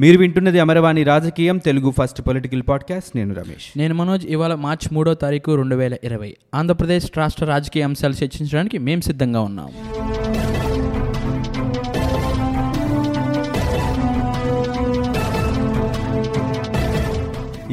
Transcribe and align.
మీరు 0.00 0.18
వింటున్నది 0.18 0.60
అమరవాణి 0.60 1.02
రాజకీయం 1.02 1.58
తెలుగు 1.58 1.90
ఫస్ట్ 1.90 2.22
పొలిటికల్ 2.22 2.62
పాడ్కాస్ట్. 2.68 3.16
నేను 3.16 3.34
రమేష్. 3.34 3.78
నేను 3.78 3.94
మనోజ్ 3.94 4.26
ఇవాళ 4.26 4.54
మార్చ్ 4.54 4.94
మూడో 4.94 5.14
తారీఖు 5.14 5.50
రెండు 5.50 5.76
వేల 5.76 5.96
ఇరవై. 6.04 6.36
ఆంధ్రప్రదేశ్ 6.54 7.18
రాష్ట్ర 7.18 7.44
రాజకీయ 7.44 7.82
అంశాలు 7.82 8.12
చర్చించడానికి 8.12 8.78
మేము 8.78 9.00
సిద్ధంగా 9.00 9.40
ఉన్నాం. 9.40 9.68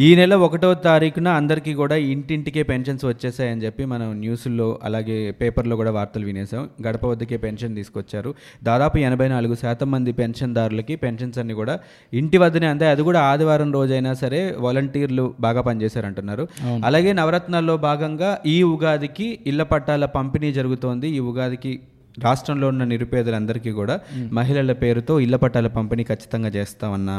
ఈ 0.06 0.08
నెల 0.16 0.34
ఒకటో 0.46 0.74
తారీఖున 0.74 1.28
అందరికీ 1.28 1.74
కూడా 1.74 1.96
ఇంటింటికే 1.96 2.64
పెన్షన్స్ 2.64 3.06
వచ్చేసాయని 3.06 3.62
చెప్పి 3.62 3.86
మనం 3.86 4.20
న్యూస్లో 4.20 4.80
అలాగే 4.84 5.32
పేపర్లో 5.32 5.76
కూడా 5.76 5.92
వార్తలు 5.92 6.26
వినేసాం. 6.26 6.70
గడప 6.88 7.06
వద్దకే 7.06 7.38
పెన్షన్ 7.38 7.76
తీసుకొచ్చారు. 7.76 8.36
దాదాపు 8.64 8.98
ఎనభై 8.98 9.28
నాలుగు 9.28 9.56
శాతం 9.56 9.92
మంది 9.92 10.12
పెన్షన్దారులకి 10.12 10.96
పెన్షన్స్ 10.96 11.40
అన్ని 11.40 11.54
కూడా 11.54 11.80
ఇంటి 12.14 12.38
వద్దనే 12.38 12.68
అందే 12.68 12.86
అది 12.86 13.02
కూడా 13.02 13.22
ఆదివారం 13.22 13.74
రోజైనా 13.74 14.14
సరే 14.14 14.56
వాలంటీర్లు 14.60 15.34
బాగా 15.40 15.62
పనిచేశారంటున్నారు. 15.62 16.48
అలాగే 16.86 17.14
నవరత్నాల్లో 17.14 17.78
భాగంగా 17.78 18.38
ఈ 18.46 18.64
ఉగాదికి 18.64 19.40
ఇళ్ళ 19.48 19.64
పట్టాల 19.64 20.06
పంపిణీ 20.06 20.54
జరుగుతోంది. 20.54 21.10
ఈ 21.10 21.20
ఉగాదికి 21.20 21.80
రాష్ట్రంలో 22.18 22.68
ఉన్న 22.68 22.84
నిరుపేదలందరికీ 22.86 23.72
కూడా 23.74 23.96
మహిళల 24.38 24.72
పేరుతో 24.82 25.14
ఇళ్ళ 25.20 25.36
పట్టాల 25.38 25.68
పంపిణీ 25.76 26.04
ఖచ్చితంగా 26.06 26.50
చేస్తామన్న 26.56 27.12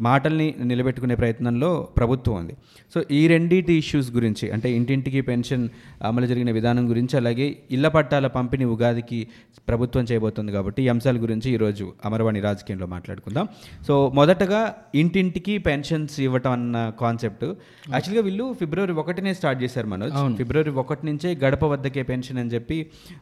మాటల్ని 0.00 0.46
నిలబెట్టుకునే 0.66 1.14
ప్రయత్నంలో 1.16 1.68
ప్రభుత్వం 1.96 2.34
ఉంది. 2.36 2.54
సో 2.92 2.98
ఈ 3.10 3.20
రెండింటి 3.28 3.74
ఇష్యూస్ 3.78 4.08
గురించి 4.12 4.46
అంటే 4.54 4.68
ఇంటింటికి 4.76 5.20
పెన్షన్ 5.28 5.64
అమలు 6.02 6.26
జరిగిన 6.26 6.50
విధానం 6.52 6.84
గురించి 6.90 7.14
అలాగే 7.16 7.46
ఇళ్ళ 7.70 7.86
పట్టాల 7.88 8.26
పంపిణీ 8.34 8.64
ఉగాదికి 8.72 9.20
ప్రభుత్వం 9.68 10.04
చేయబోతుంది 10.04 10.50
కాబట్టి 10.52 10.80
ఈ 10.82 10.88
అంశాల 10.88 11.16
గురించి 11.22 11.48
ఈరోజు 11.52 11.86
అమరవాణి 12.04 12.40
రాజకీయంలో 12.40 12.86
మాట్లాడుకుందాం. 12.86 13.46
సో 13.86 13.94
మొదటగా 14.14 14.60
ఇంటింటికి 14.96 15.56
పెన్షన్స్ 15.66 16.16
ఇవ్వటం 16.20 16.52
అన్న 16.52 16.76
కాన్సెప్ట్ 17.00 17.46
యాక్చువల్గా 17.90 18.22
వీళ్ళు 18.22 18.46
ఫిబ్రవరి 18.60 18.92
ఒకటినే 19.00 19.32
స్టార్ట్ 19.34 19.60
చేశారు 19.62 19.88
మనోజ్. 19.88 20.14
ఫిబ్రవరి 20.38 20.54
ఒకటి 20.82 21.04
నుంచే 21.06 21.30
గడప 21.42 21.64
వద్దకే 21.66 22.02
పెన్షన్ 22.04 22.38
అని 22.38 22.52
చెప్పి 22.52 22.78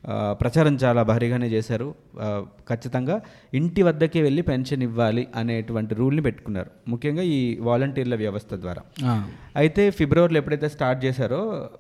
ఆ, 0.07 0.15
ప్రచారం 0.65 0.77
చాలా 0.85 1.03
భారీగానే 1.03 1.47
చేశారు. 1.47 1.95
ఖచ్చితంగా 2.69 3.21
ఇంటి 3.55 3.83
వద్దకే 3.83 4.23
వెళ్ళి 4.23 4.43
పెన్షన్ 4.43 4.83
ఇవ్వాలి 4.83 5.27
అనేటువంటి 5.37 5.95
రూల్ని 5.95 6.23
పెట్టుకున్నారు. 6.23 6.71
ముఖ్యంగా 6.89 7.23
ఈ 7.23 7.59
వాలంటీర్ల 7.61 8.15
వ్యవస్థ 8.15 8.55
ద్వారా. 8.55 8.83
అయితే 9.57 9.91
ఫిబ్రవరిలో 9.91 10.39
ఎప్పుడైతే 10.39 10.69
స్టార్ట్ 10.69 11.05
చేశారో 11.05 11.71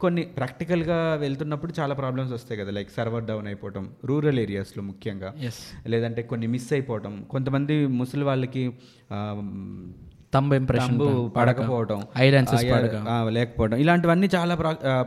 కొన్ని 0.00 0.22
ప్రాక్టికల్గా 0.22 0.98
వెళ్తున్నప్పుడు 1.14 1.72
చాలా 1.80 1.94
ప్రాబ్లమ్స్ 1.94 2.32
వస్తాయి 2.32 2.60
కదా. 2.60 2.70
లైక్ 2.70 2.90
సర్వర్ 2.96 3.24
డౌన్ 3.24 3.46
అయిపోవటం 3.46 3.86
రూరల్ 4.04 4.38
ఏరియాస్లో 4.38 4.82
ముఖ్యంగా. 4.82 5.32
లేదంటే 5.86 6.22
కొన్ని 6.22 6.46
మిస్ 6.46 6.72
అయిపోవటం. 6.72 7.24
కొంతమంది 7.30 7.86
ముసలి 7.86 8.24
వాళ్ళకి 8.24 8.64
తంబ 10.32 10.52
ఇంప్రెషన్ 10.58 10.94
ఆ, 11.42 11.42
ఆ, 13.10 13.30
లేకపోవడం 13.36 13.76
ఇలాంటివన్నీ 13.82 14.28
చాలా 14.34 14.54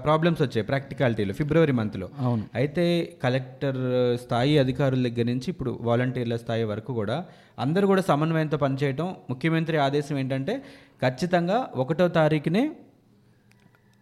ప్రాబ్లమ్స్ 0.04 0.42
వచ్చాయి 0.44 0.66
ప్రాక్టికాలిటీలో 0.66 1.34
ఫిబ్రవరి 1.40 1.74
మంత్లో 1.80 2.08
అవును. 2.24 2.44
అయితే 2.56 2.86
కలెక్టర్ 3.24 3.80
స్థాయి 4.24 4.54
అధికారుల 4.60 5.02
దగ్గర 5.08 5.28
నుంచి 5.30 5.50
ఇప్పుడు 5.50 5.74
వాలంటీర్ల 5.84 6.38
స్థాయి 6.42 6.66
వరకు 6.66 6.94
కూడా 7.00 7.18
అందరూ 7.58 7.86
కూడా 7.88 8.04
సమన్వయంతో 8.08 8.60
పనిచేయటం 8.60 9.10
ముఖ్యమంత్రి 9.30 9.78
ఆదేశం 9.86 10.18
ఏంటంటే 10.18 10.56
ఖచ్చితంగా 11.02 11.58
ఒకటో 11.78 12.08
తారీఖునే 12.16 12.64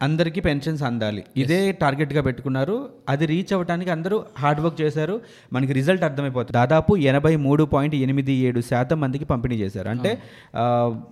అందరికీ 0.02 0.40
పెన్షన్స్ 0.42 0.84
అందాలి. 0.84 1.24
ఇదే 1.38 1.72
టార్గెట్గా 1.72 2.22
పెట్టుకున్నారు. 2.22 2.90
అది 3.10 3.26
రీచ్ 3.26 3.54
అవ్వడానికి 3.54 3.92
అందరూ 3.92 4.24
హార్డ్ 4.40 4.62
వర్క్ 4.62 4.82
చేశారు. 4.82 5.22
మనకి 5.54 5.74
రిజల్ట్ 5.74 6.04
అర్థమైపోతుంది. 6.04 6.54
దాదాపు 6.54 6.98
ఎనభై 6.98 7.36
మూడు 7.36 7.64
పాయింట్ 7.64 7.96
ఎనిమిది 7.96 8.34
ఏడు 8.34 8.62
శాతం 8.62 9.00
మందికి 9.00 9.26
పంపిణీ 9.26 9.56
చేశారు. 9.56 9.90
అంటే 9.90 10.12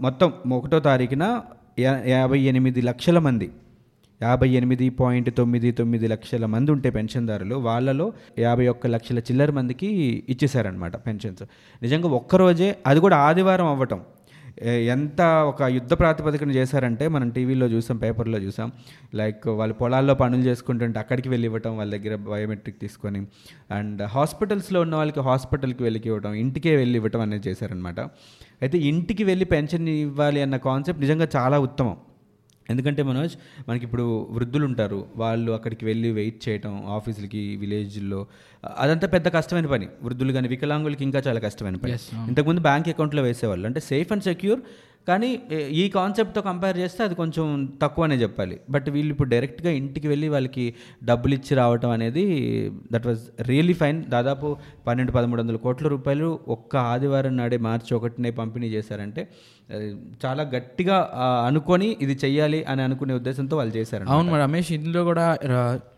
మొత్తం 0.02 0.33
ఒకటో 0.52 0.80
తారీఖున 0.80 1.41
యాభై 1.80 2.39
ఎనిమిది 2.39 2.81
లక్షల 2.81 3.19
మంది 3.19 3.50
యాభై 4.23 4.50
ఎనిమిది 4.50 4.89
పాయింట్ 4.89 5.30
తొమ్మిది 5.38 5.72
తొమ్మిది 5.72 6.08
లక్షల 6.08 6.45
మంది 6.45 6.72
ఉంటే 6.72 6.90
పెన్షన్దారులు 6.90 7.56
వాళ్ళలో 7.56 8.13
యాభై 8.40 8.68
ఒక్క 8.68 8.88
లక్షల 8.88 9.19
చిల్లర 9.19 9.51
మందికి 9.51 9.88
ఇచ్చేశారనమాట 10.29 10.95
పెన్షన్స్. 11.07 11.44
నిజంగా 11.81 12.09
ఒక్కరోజే 12.09 12.75
అది 12.88 13.00
కూడా 13.00 13.18
ఆదివారం 13.18 13.68
అవ్వటం. 13.68 14.01
ఎంత 14.64 15.22
ఒక 15.22 15.62
యుద్ధ 15.62 15.94
ప్రాతిపదికన 15.94 16.52
చేశారంటే 16.52 17.08
మనం 17.08 17.30
టీవీలో 17.30 17.68
చూసాం 17.68 17.98
పేపర్లో 17.98 18.38
చూసాం. 18.38 18.72
లైక్ 19.16 19.48
వాళ్ళు 19.48 19.76
పొలాల్లో 19.76 20.14
పనులు 20.14 20.42
చేసుకుంటుంటే 20.42 21.00
అక్కడికి 21.00 21.30
వెళ్ళి 21.30 21.48
ఇవ్వటం 21.48 21.78
వాళ్ళ 21.78 21.98
దగ్గర 21.98 22.16
బయోమెట్రిక్ 22.16 22.80
తీసుకొని 22.82 23.28
అండ్ 23.72 24.02
హాస్పిటల్స్లో 24.02 24.82
ఉన్న 24.82 24.96
వాళ్ళకి 24.96 25.20
హాస్పిటల్కి 25.20 25.84
వెళ్ళి 25.84 26.02
ఇవ్వటం 26.06 26.34
ఇంటికే 26.34 26.76
వెళ్ళి 26.76 26.98
ఇవ్వటం 26.98 27.22
అనేది 27.22 27.50
చేశారనమాట 27.50 28.00
అయితే 28.62 28.78
ఇంటికి 28.78 29.24
వెళ్ళి 29.24 29.46
పెన్షన్ 29.46 29.90
ఇవ్వాలి 29.90 30.42
అన్న 30.42 30.58
కాన్సెప్ట్ 30.58 31.02
నిజంగా 31.02 31.28
చాలా 31.36 31.60
ఉత్తమం. 31.60 31.98
ఎందుకంటే 32.70 33.03
మనోజ్ 33.03 33.34
మనకి 33.70 33.86
ఇప్పుడు 33.86 34.28
వృద్ధులు 34.31 34.66
ఉంటారు 34.66 35.08
వాళ్ళు 35.16 35.52
అక్కడికి 35.52 35.86
వెళ్ళి 35.86 36.12
వెయిట్ 36.12 36.50
చేయటం 36.50 36.86
ఆఫీసులకి 36.86 37.56
విలేజ్లో 37.56 38.28
అదంతా 38.78 39.08
పెద్ద 39.08 39.28
కష్టమైన 39.28 39.66
పని. 39.66 39.88
వృద్ధులు 40.03 40.31
కానీ 40.31 40.48
వికలాంగులకి 40.48 41.04
ఇంకా 41.04 41.20
చాలా 41.28 41.40
కష్టమైన 41.40 41.75
పని. 41.75 41.94
ఇంతకుముందు 42.28 42.62
బ్యాంక్ 42.62 42.90
అకౌంట్లో 42.90 43.24
వేసేవాళ్ళు. 43.24 43.68
అంటే 43.68 43.80
సేఫ్ 43.80 44.12
అండ్ 44.12 44.24
సెక్యూర్ 44.24 44.62
కానీ 45.08 45.30
ఈ 45.72 45.84
కాన్సెప్ట్తో 45.90 46.42
కంపేర్ 46.42 46.78
చేస్తే 46.78 47.04
అది 47.04 47.16
కొంచెం 47.16 47.46
తక్కువనే 47.82 48.16
చెప్పాలి. 48.16 48.56
బట్ 48.70 48.88
వీళ్ళు 48.90 49.12
ఇప్పుడు 49.12 49.30
డైరెక్ట్గా 49.30 49.72
ఇంటికి 49.72 50.08
వెళ్ళి 50.08 50.30
వాళ్ళకి 50.30 50.66
డబ్బులు 51.04 51.34
ఇచ్చి 51.34 51.56
రావటం 51.56 51.90
అనేది 51.90 52.24
దట్ 52.92 53.08
వాజ్ 53.08 53.24
రియల్లీ 53.48 53.74
ఫైన్ 53.74 54.00
దాదాపు 54.06 54.50
పన్నెండు 54.88 55.12
పదమూడు 55.12 55.42
వందల 55.42 55.56
కోట్ల 55.56 55.88
రూపాయలు 55.88 56.40
ఒక్క 56.48 56.76
ఆదివారం 56.92 57.38
నాడే 57.38 57.58
మార్చి 57.58 57.96
ఒకటినే 57.96 58.32
పంపిణీ 58.32 58.68
చేశారంటే 58.68 59.24
చాలా 60.24 60.44
గట్టిగా 60.56 60.98
అనుకొని 61.48 61.98
ఇది 62.02 62.16
చెయ్యాలి 62.24 62.66
అని 62.68 62.82
అనుకునే 62.82 63.14
ఉద్దేశంతో 63.14 63.56
వాళ్ళు 63.58 63.74
చేశారు 63.78 64.04
అవును 64.10 64.30
మరి 64.32 64.42
రమేష్ 64.42 64.72
ఇందులో 64.72 65.04
కూడా 65.04 65.26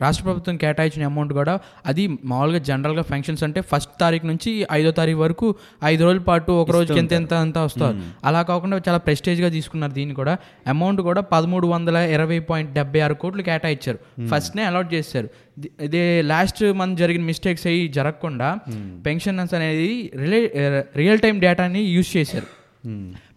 రాష్ట్ర 0.02 0.24
ప్రభుత్వం 0.24 0.58
కేటాయించిన 0.58 1.06
అమౌంట్ 1.06 1.34
కూడా 1.34 1.56
అది 1.86 2.08
మామూలుగా 2.24 2.60
జనరల్గా 2.60 3.02
ఫంక్షన్స్ 3.02 3.44
అంటే 3.44 3.62
ఫస్ట్ 3.62 3.94
తారీఖు 4.00 4.28
నుంచి 4.28 4.52
ఐదో 4.72 4.92
తారీఖు 4.92 5.20
వరకు 5.20 5.50
ఐదు 5.86 6.04
రోజుల 6.04 6.24
పాటు 6.24 6.52
ఒక 6.52 6.72
రోజుకి 6.72 7.00
ఎంత 7.00 7.14
ఎంత 7.14 7.34
అంత 7.34 7.58
వస్తారు 7.58 7.98
అలా 8.26 8.42
కాకుండా 8.42 8.78
చాలా 8.88 8.97
ప్రెస్టేజ్గా 8.98 9.50
తీసుకున్నారు 9.50 9.92
దీన్ని 9.92 10.16
కూడా. 10.16 10.38
అమౌంట్ 10.68 11.02
కూడా 11.02 11.22
పదమూడు 11.22 11.68
వందల 11.68 11.96
ఇరవై 11.96 12.40
పాయింట్ 12.40 12.74
డెబ్బై 12.74 13.00
ఆరు 13.00 13.14
కోట్లు 13.14 13.42
కేటాయించారు. 13.42 14.28
ఫస్ట్నే 14.28 14.64
అలాట్ 14.64 14.94
చేశారు. 14.94 15.30
ఇదే 15.82 16.22
లాస్ట్ 16.22 16.74
మంత్ 16.74 17.00
జరిగిన 17.00 17.22
మిస్టేక్స్ 17.22 17.68
అయ్యి 17.68 17.88
జరగకుండా 17.88 18.60
పెన్షన్స్ 19.06 19.54
అనేది 19.54 20.12
రిలే 20.16 20.52
రియల్ 20.96 21.20
టైం 21.20 21.40
డేటాని 21.40 21.82
యూజ్ 21.82 22.18
చేశారు. 22.18 22.48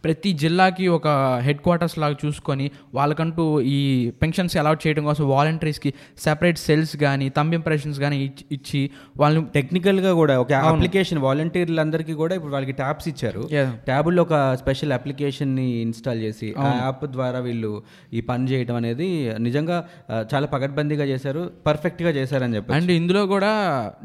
ప్రతి 0.04 0.30
జిల్లాకి 0.38 0.84
ఒక 0.90 1.08
హెడ్ 1.40 1.60
క్వార్టర్స్ 1.60 1.96
లాగా 1.98 2.16
చూసుకొని 2.20 2.66
వాళ్ళకంటూ 2.94 3.44
ఈ 3.70 3.78
పెన్షన్స్ 4.20 4.54
అలాట్ 4.56 4.80
చేయడం 4.84 5.04
కోసం 5.04 5.24
వాలంటీర్స్కి 5.30 5.90
సెపరేట్ 6.20 6.58
సెల్స్ 6.60 6.94
కానీ 6.98 7.26
తంబ్ 7.36 7.54
ఇంప్రెషన్స్ 7.54 7.98
కానీ 8.00 8.18
ఇచ్చి- 8.24 8.46
ఇచ్చి 8.52 8.80
వాళ్ళని 9.16 9.42
టెక్నికల్గా 9.54 10.12
కూడా 10.14 10.34
ఒక 10.40 10.52
అప్లికేషన్ 10.70 11.20
వాలంటీర్లందరికీ 11.24 12.14
కూడా 12.14 12.34
ఇప్పుడు 12.34 12.52
వాళ్ళకి 12.52 12.74
ట్యాబ్స్ 12.78 13.08
ఇచ్చారు. 13.08 13.42
ట్యాబుల్లో 13.86 14.22
ఒక 14.22 14.34
స్పెషల్ 14.56 14.92
అప్లికేషన్ని 14.92 15.66
ఇన్స్టాల్ 15.82 16.20
చేసి 16.22 16.48
ఆ 16.60 16.70
యాప్ 16.80 17.04
ద్వారా 17.12 17.38
వీళ్ళు 17.40 17.72
ఈ 18.12 18.22
పని 18.26 18.44
చేయడం 18.50 18.76
అనేది 18.76 19.08
నిజంగా 19.44 19.78
చాలా 20.30 20.46
పగడ్బందీగా 20.52 21.04
చేశారు 21.10 21.42
పర్ఫెక్ట్గా 21.66 22.10
చేశారని 22.16 22.54
చెప్పి 22.56 22.74
అండ్ 22.76 22.92
ఇందులో 22.96 23.22
కూడా 23.28 23.52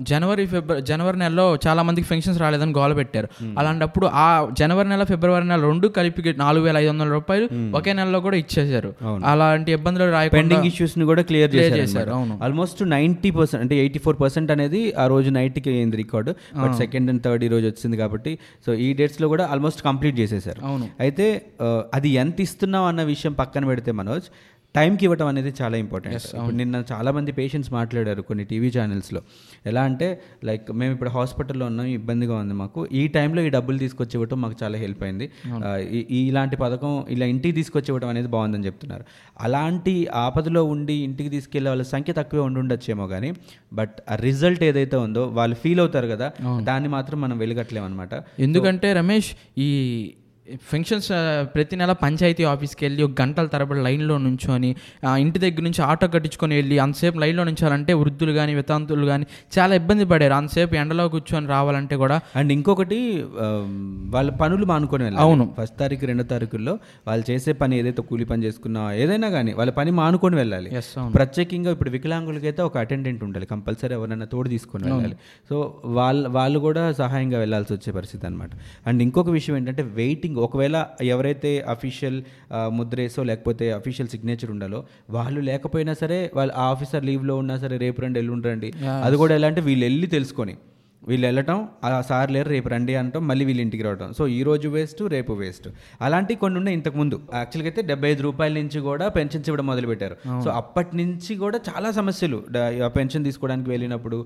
జనవరి 0.05 0.45
ఫిబ్రవరి 0.47 0.83
జనవరి 0.87 1.17
నెలలో 1.19 1.47
చాలా 1.65 1.81
మందికి 1.83 2.07
పెన్షన్స్ 2.09 2.39
రాలేదని 2.41 2.73
గోల 2.75 2.93
పెట్టారు. 2.97 3.27
అలాంటప్పుడు 3.59 4.05
ఆ 4.19 4.27
జనవరి 4.57 4.87
నెల 4.89 5.03
ఫిబ్రవరి 5.05 5.45
నెల 5.47 5.61
రెండు 5.65 5.84
కలిపి 5.95 6.13
నాలుగు 6.39 6.63
వేల 6.65 6.77
ఐదు 6.77 6.89
వందల 6.89 7.07
రూపాయలు 7.13 7.45
ఒకే 7.75 7.91
నెలలో 7.93 8.19
కూడా 8.21 8.37
ఇచ్చేశారు. 8.41 8.89
అలాంటి 9.31 9.71
ఇబ్బందులు 9.75 10.05
రాయకుండా 10.11 10.37
పెండింగ్ 10.37 10.67
ఇష్యూస్ని 10.69 11.05
కూడా 11.05 11.23
క్లియర్ 11.29 11.51
చేశారు, 11.55 12.11
అవును. 12.15 12.35
ఆల్మోస్ట్ 12.45 12.81
నైంటీ 12.91 13.29
పర్సెంట్ 13.35 13.61
అంటే 13.63 13.77
ఎయిటీ 13.81 13.99
ఫోర్ 13.99 14.17
పర్సెంట్ 14.21 14.51
అనేది 14.51 14.71
ఆ 14.97 15.07
రోజు 15.07 15.29
నైట్కి 15.35 15.69
అయింది 15.75 15.97
record 16.01 16.31
but 16.61 16.75
second 16.81 17.09
and 17.11 17.23
third 17.25 17.43
ఈ 17.43 17.51
రోజు 17.53 17.67
వచ్చింది 17.71 17.97
కాబట్టి 17.97 18.33
సో 18.65 18.73
ఈ 18.81 18.91
డేట్స్లో 18.95 19.29
కూడా 19.33 19.45
ఆల్మోస్ట్ 19.51 19.83
కంప్లీట్ 19.85 20.17
చేసేసారు 20.21 20.59
అవును. 20.65 20.87
అయితే 20.99 21.27
ఆ, 21.61 21.67
అది 21.93 22.11
ఎంత 22.17 22.37
ఇస్తున్నాం 22.45 22.85
అన్న 22.85 23.03
విషయం 23.09 23.35
పక్కన 23.35 23.63
పెడితే 23.67 23.91
మనోజ్ 23.95 24.27
టైంకి 24.77 25.03
ఇవ్వటం 25.07 25.27
అనేది 25.31 25.51
చాలా 25.59 25.75
ఇంపార్టెంట్. 25.83 26.25
నిన్న 26.59 26.83
చాలా 26.91 27.09
మంది 27.17 27.31
పేషెంట్స్ 27.39 27.71
మాట్లాడారు 27.77 28.21
కొన్ని 28.29 28.43
టీవీ 28.51 28.69
ఛానల్స్లో 28.75 29.21
ఎలా 29.71 29.83
అంటే 29.89 30.07
లైక్ 30.49 30.65
మేము 30.81 30.93
ఇప్పుడు 30.95 31.11
హాస్పిటల్లో 31.17 31.65
ఉన్నాం 31.71 31.87
ఇబ్బందిగా 31.99 32.35
ఉంది 32.43 32.55
మాకు. 32.61 32.81
ఈ 33.01 33.03
టైంలో 33.17 33.41
ఈ 33.47 33.49
డబ్బులు 33.57 33.77
తీసుకొచ్చి 33.83 34.15
ఇవ్వటం 34.19 34.39
మాకు 34.43 34.57
చాలా 34.63 34.77
హెల్ప్ 34.83 35.03
అయింది. 35.07 35.27
ఇలాంటి 36.19 36.57
పథకం 36.63 36.93
ఇలా 37.15 37.27
ఇంటికి 37.33 37.55
తీసుకొచ్చి 37.59 37.89
ఇవ్వడం 37.91 38.09
అనేది 38.13 38.31
బాగుందని 38.35 38.67
చెప్తున్నారు. 38.69 39.05
అలాంటి 39.47 39.95
ఆపదలో 40.25 40.63
ఉండి 40.73 40.97
ఇంటికి 41.07 41.29
తీసుకెళ్ళే 41.35 41.69
వాళ్ళ 41.73 41.85
సంఖ్య 41.93 42.13
తక్కువే 42.19 42.43
ఉండి 42.47 42.59
ఉండొచ్చేమో 42.63 43.07
కానీ 43.13 43.31
బట్ 43.79 43.95
ఆ 44.11 44.17
రిజల్ట్ 44.27 44.63
ఏదైతే 44.69 44.97
ఉందో 45.05 45.23
వాళ్ళు 45.39 45.57
ఫీల్ 45.63 45.81
అవుతారు 45.85 46.09
కదా 46.13 46.29
దాన్ని 46.69 46.91
మాత్రం 46.95 47.17
మనం 47.25 47.37
వెలుగట్లేమన్నమాట. 47.45 48.13
ఎందుకంటే 48.47 48.87
రమేష్ 49.01 49.31
ఈ 49.65 49.67
ఫంక్షన్స్ 50.65 51.07
ఆ, 51.11 51.19
ప్రతి 51.53 51.75
నెల 51.75 51.93
పంచాయతీ 52.01 52.43
ఆఫీస్కి 52.45 52.83
వెళ్ళి 52.85 53.01
ఒక 53.03 53.13
గంటల 53.21 53.45
తరబడి 53.53 53.81
లైన్లో 53.81 54.15
నుంచొని 54.25 54.69
ఇంటి 55.19 55.39
దగ్గర 55.39 55.63
నుంచి 55.63 55.81
ఆటో 55.83 56.07
కట్టించుకొని 56.07 56.53
వెళ్ళి 56.55 56.75
అంతసేపు 56.79 57.17
లైన్లో 57.19 57.43
నుంచాలంటే 57.43 57.93
వృద్ధులు 58.01 58.33
కానీ 58.33 58.53
వితాంతులు 58.55 59.07
కానీ 59.07 59.25
చాలా 59.53 59.73
ఇబ్బంది 59.75 60.05
పడారు. 60.05 60.35
అంతసేపు 60.35 60.75
ఎండలో 60.75 61.05
కూర్చొని 61.09 61.47
రావాలంటే 61.47 61.95
కూడా 61.97 62.17
అండ్ 62.35 62.51
ఇంకొకటి 62.55 62.99
వాళ్ళ 64.13 64.29
పనులు 64.39 64.65
మానుకొని 64.65 65.03
వెళ్ళాలి. 65.03 65.23
అవును. 65.25 65.47
ఫస్ట్ 65.57 65.77
తారీఖు 65.79 66.05
రెండో 66.05 66.25
తారీఖుల్లో 66.31 66.75
వాళ్ళు 67.07 67.25
చేసే 67.29 67.53
పని 67.55 67.79
ఏదైతే 67.79 68.03
కూలి 68.09 68.25
పని 68.25 68.43
చేసుకున్నా 68.45 68.83
ఏదైనా 69.01 69.29
కానీ 69.31 69.53
వాళ్ళ 69.55 69.73
పని 69.73 69.93
మానుకొని 69.99 70.37
వెళ్ళాలి. 70.37 70.69
ప్రత్యేకంగా 71.15 71.71
ఇప్పుడు 71.71 71.89
వికలాంగులకైతే 71.89 72.63
ఒక 72.63 72.77
అటెండెంట్ 72.77 73.23
ఉండాలి. 73.23 73.47
కంపల్సరీ 73.47 73.93
ఎవరైనా 73.95 74.27
తోడు 74.27 74.49
తీసుకొని 74.49 74.83
వెళ్ళాలి. 74.89 75.17
సో 75.49 75.55
వాళ్ళ 75.97 76.13
వాళ్ళు 76.35 76.59
కూడా 76.61 76.85
సహాయంగా 76.99 77.39
వెళ్ళాల్సి 77.39 77.73
వచ్చే 77.73 77.91
పరిస్థితి 77.93 78.23
అనమాట 78.27 78.51
అండ్ 78.85 79.01
ఇంకొక 79.03 79.29
విషయం 79.31 79.57
ఏంటంటే 79.57 79.85
వెయిటింగ్ 79.95 80.34
ఒకవేళ 80.39 80.85
ఎవరైతే 81.03 81.59
అఫీషియల్ 81.59 82.21
ముద్రేసో 82.53 83.23
లేకపోతే 83.23 83.71
అఫీషియల్ 83.71 84.09
సిగ్నేచర్ 84.09 84.51
ఉండాలో 84.51 84.83
వాళ్ళు 85.09 85.41
లేకపోయినా 85.41 85.93
సరే 85.93 86.31
వాళ్ళు 86.35 86.55
ఆ 86.55 86.63
ఆఫీసర్ 86.63 87.05
లీవ్లో 87.05 87.37
ఉన్నా 87.37 87.57
సరే 87.57 87.77
రేపు 87.77 88.01
రండి 88.01 88.19
ఎల్లుండి 88.19 88.47
రండి. 88.47 88.73
అది 89.03 89.17
కూడా 89.17 89.35
ఎలా 89.35 89.47
అంటే 89.47 89.61
వీళ్ళు 89.61 89.85
వెళ్ళి 89.85 90.07
తెలుసుకొని. 90.07 90.55
వీళ్ళు 91.09 91.25
వెళ్ళటం 91.27 91.57
ఆ 91.87 91.89
సార్ 92.09 92.31
లేరు 92.35 92.49
రేపు 92.55 92.69
రండి 92.73 92.93
అనటం 93.01 93.21
మళ్ళీ 93.29 93.43
వీళ్ళు 93.49 93.63
ఇంటికి 93.65 93.83
రావటం. 93.87 94.09
సో 94.17 94.23
ఈ 94.37 94.39
రోజు 94.49 94.67
వేస్ట్ 94.75 95.01
రేపు 95.15 95.33
వేస్ట్. 95.41 95.67
అలాంటివి 96.05 96.39
కొన్ని 96.43 96.57
ఉన్నాయి 96.59 96.75
ఇంతకు 96.79 96.97
ముందు. 97.01 97.19
యాక్చువల్గా 97.39 97.69
అయితే 97.71 97.81
డెబ్బై 97.89 98.09
ఐదు 98.13 98.23
రూపాయల 98.27 98.53
నుంచి 98.61 98.79
కూడా 98.89 99.07
పెన్షన్స్ 99.17 99.49
ఇవ్వడం 99.49 99.67
మొదలుపెట్టారు. 99.71 100.15
సో 100.45 100.49
అప్పటి 100.61 100.93
నుంచి 101.01 101.35
కూడా 101.43 101.59
చాలా 101.69 101.91
సమస్యలు. 101.99 102.39
పెన్షన్ 102.97 103.25
తీసుకోవడానికి 103.27 103.69
వెళ్ళినప్పుడు 103.73 104.19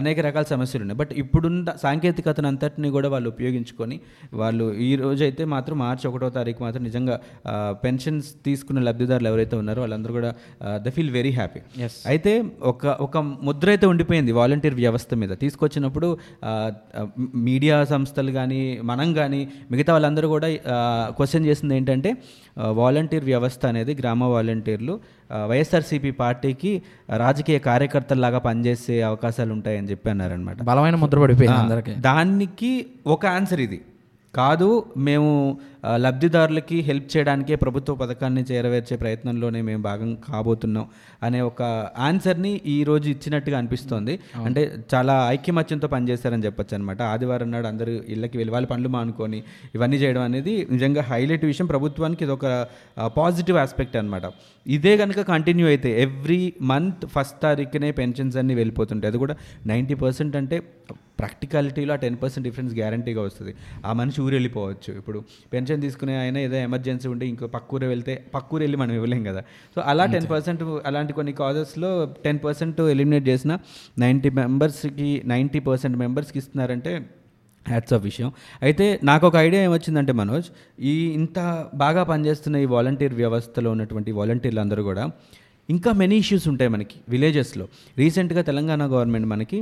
అనేక 0.00 0.20
రకాల 0.28 0.44
సమస్యలు 0.54 0.82
ఉన్నాయి. 0.86 0.98
బట్ 1.02 1.14
ఇప్పుడున్న 1.22 1.74
సాంకేతికతను 1.84 2.50
అంతటిని 2.52 2.90
కూడా 2.96 3.10
వాళ్ళు 3.14 3.30
ఉపయోగించుకొని 3.34 3.98
వాళ్ళు 4.42 4.66
ఈ 4.88 4.90
రోజు 5.04 5.22
అయితే 5.28 5.42
మాత్రం 5.54 5.78
మార్చి 5.84 6.06
ఒకటో 6.10 6.30
తారీఖు 6.38 6.60
మాత్రం 6.66 6.84
నిజంగా 6.88 7.16
పెన్షన్స్ 7.84 8.28
తీసుకున్న 8.46 8.80
లబ్ధిదారులు 8.88 9.28
ఎవరైతే 9.32 9.56
ఉన్నారో 9.62 9.80
వాళ్ళందరూ 9.84 10.12
కూడా 10.18 10.32
the 10.84 10.94
feel 10.96 11.12
very 11.18 11.32
happy. 11.40 11.60
Yes. 11.82 11.94
అయితే 12.12 12.32
ఒక 12.72 12.86
ఒక 13.06 13.18
ముద్ర 13.48 13.68
అయితే 13.74 13.86
ఉండిపోయింది 13.92 14.32
వాలంటీర్ 14.40 14.76
వ్యవస్థ 14.84 15.14
మీద. 15.22 15.32
తీసుకొచ్చినప్పుడు 15.44 16.09
మీడియా 17.34 17.84
సంస్థలు 17.84 18.32
కానీ 18.32 18.80
మనం 18.82 19.14
కానీ 19.14 19.48
మిగతా 19.70 19.92
వాళ్ళందరూ 19.92 20.28
కూడా 20.28 20.48
క్వశ్చన్ 21.10 21.46
చేసింది 21.46 21.76
ఏంటంటే 21.76 22.12
వాలంటీర్ 22.72 23.24
వ్యవస్థ 23.24 23.66
అనేది 23.66 23.94
గ్రామ 23.94 24.24
వాలంటీర్లు 24.24 25.00
వైఎస్ఆర్సీపీ 25.46 26.10
పార్టీకి 26.10 26.82
రాజకీయ 27.16 27.58
కార్యకర్తల్లాగా 27.58 28.38
పనిచేసే 28.38 29.02
అవకాశాలు 29.02 29.52
ఉంటాయని 29.52 29.90
చెప్పి 29.90 30.10
అన్నారనమాట 30.10 30.62
బలమైన 30.62 30.94
ముద్ర 30.94 31.18
పడిపోయింది 31.20 31.94
దానికి 32.00 32.86
ఒక 33.06 33.26
ఆన్సర్ 33.26 33.60
ఇది. 33.60 33.80
కాదు 34.34 34.84
మేము 34.96 35.30
లబ్ధిదారులకి 35.84 36.80
హెల్ప్ 36.80 37.16
చేయడానికే 37.16 37.56
ప్రభుత్వ 37.56 37.94
పథకాన్ని 37.94 38.42
చేరవేర్చే 38.52 38.96
ప్రయత్నంలోనే 38.96 39.62
మేము 39.62 39.82
భాగం 39.82 40.14
కాబోతున్నాం 40.14 40.86
అనే 41.22 41.40
ఒక 41.40 41.62
ఆన్సర్ని 41.98 42.60
ఈ 42.66 42.84
రోజు 42.84 43.08
ఇచ్చినట్టుగా 43.08 43.58
అనిపిస్తోంది. 43.58 44.20
అంటే 44.44 44.62
చాలా 44.94 45.28
ఐక్యమత్యంతో 45.30 45.88
పనిచేశారని 45.88 46.44
చెప్పొచ్చు 46.44 46.74
అనమాట 46.74 47.02
ఆదివారం 47.02 47.50
నాడు 47.50 47.66
అందరూ 47.66 47.92
ఇళ్ళకి 47.92 48.38
వెళ్ళి 48.38 48.52
వాళ్ళ 48.52 48.66
పనులు 48.66 48.88
మానుకొని 48.88 49.42
ఇవన్నీ 49.74 49.96
చేయడం 49.96 50.22
అనేది 50.22 50.66
నిజంగా 50.70 51.02
హైలైట్ 51.02 51.44
విషయం. 51.44 51.66
ప్రభుత్వానికి 51.66 52.24
ఇది 52.24 52.32
ఒక 52.32 52.46
పాజిటివ్ 53.16 53.58
ఆస్పెక్ట్ 53.58 53.96
అనమాట 53.96 54.22
ఇదే 54.66 54.96
కనుక 54.96 55.20
కంటిన్యూ 55.20 55.66
అయితే 55.66 56.02
ఎవ్రీ 56.02 56.52
మంత్ 56.60 57.06
ఫస్ట్ 57.06 57.42
తారీఖునే 57.42 57.90
పెన్షన్స్ 57.90 58.36
అన్నీ 58.36 58.54
వెళ్ళిపోతుంటాయి. 58.54 59.10
అది 59.12 59.18
కూడా 59.18 59.36
నైంటీ 59.66 59.94
పర్సెంట్ 59.94 60.36
అంటే 60.36 60.58
ప్రాక్టికాలిటీలో 61.20 61.92
ఆ 61.92 61.96
టెన్ 61.96 62.16
పర్సెంట్ 62.22 62.44
డిఫరెన్స్ 62.48 62.74
గ్యారంటీగా 62.74 63.22
వస్తుంది. 63.22 63.54
ఆ 63.86 63.92
మనిషి 63.92 64.20
ఊరు 64.22 64.34
వెళ్ళిపోవచ్చు 64.34 64.90
ఇప్పుడు 64.96 65.18
పెన్షన్ 65.52 65.69
తీసుకునే 65.76 66.18
ఆయన 66.22 66.38
ఏదో 66.38 66.56
ఎమర్జెన్సీ 66.56 67.08
ఉంటే 67.08 67.26
ఇంకో 67.26 67.46
పక్క 67.46 67.74
ఊరు 67.74 67.86
వెళ్తే 67.86 68.24
పక్క 68.34 68.54
ఊరు 68.54 68.62
వెళ్ళి 68.62 68.76
మనం 68.76 68.94
ఇవ్వలేం 68.94 69.24
కదా. 69.24 69.40
సో 69.74 69.80
అలా 69.80 70.06
టెన్ 70.06 70.26
పర్సెంట్ 70.26 70.62
అలాంటి 70.86 71.12
కొన్ని 71.12 71.32
కాజెస్లో 71.32 71.90
టెన్ 72.24 72.38
పర్సెంట్ 72.44 72.80
ఎలిమినేట్ 72.80 73.28
చేసిన 73.28 73.58
నైంటీ 73.98 74.30
మెంబర్స్కి 74.30 75.22
నైంటీ 75.26 75.58
పర్సెంట్ 75.58 75.98
మెంబర్స్కి 75.98 76.38
ఇస్తున్నారంటే 76.38 77.20
హ్యాట్స్ 77.68 77.94
ఆఫ్ 77.94 78.04
విషయం. 78.04 78.32
అయితే 78.62 79.00
నాకు 79.04 79.26
ఒక 79.26 79.36
ఐడియా 79.36 79.62
ఏమొచ్చిందంటే 79.62 80.12
మనోజ్ 80.12 80.48
ఈ 80.80 80.94
ఇంత 81.12 81.38
బాగా 81.74 82.02
పనిచేస్తున్న 82.02 82.56
ఈ 82.56 82.64
వాలంటీర్ 82.64 83.14
వ్యవస్థలో 83.14 83.70
ఉన్నటువంటి 83.70 84.12
వాలంటీర్లు 84.12 84.60
అందరూ 84.60 84.82
కూడా 84.82 85.10
ఇంకా 85.74 85.90
మెనీ 86.00 86.16
ఇష్యూస్ 86.22 86.46
ఉంటాయి 86.52 86.70
మనకి 86.74 86.96
విలేజెస్లో 87.08 87.64
రీసెంట్గా 87.98 88.42
తెలంగాణ 88.50 88.82
గవర్నమెంట్ 88.94 89.28
మనకి 89.32 89.58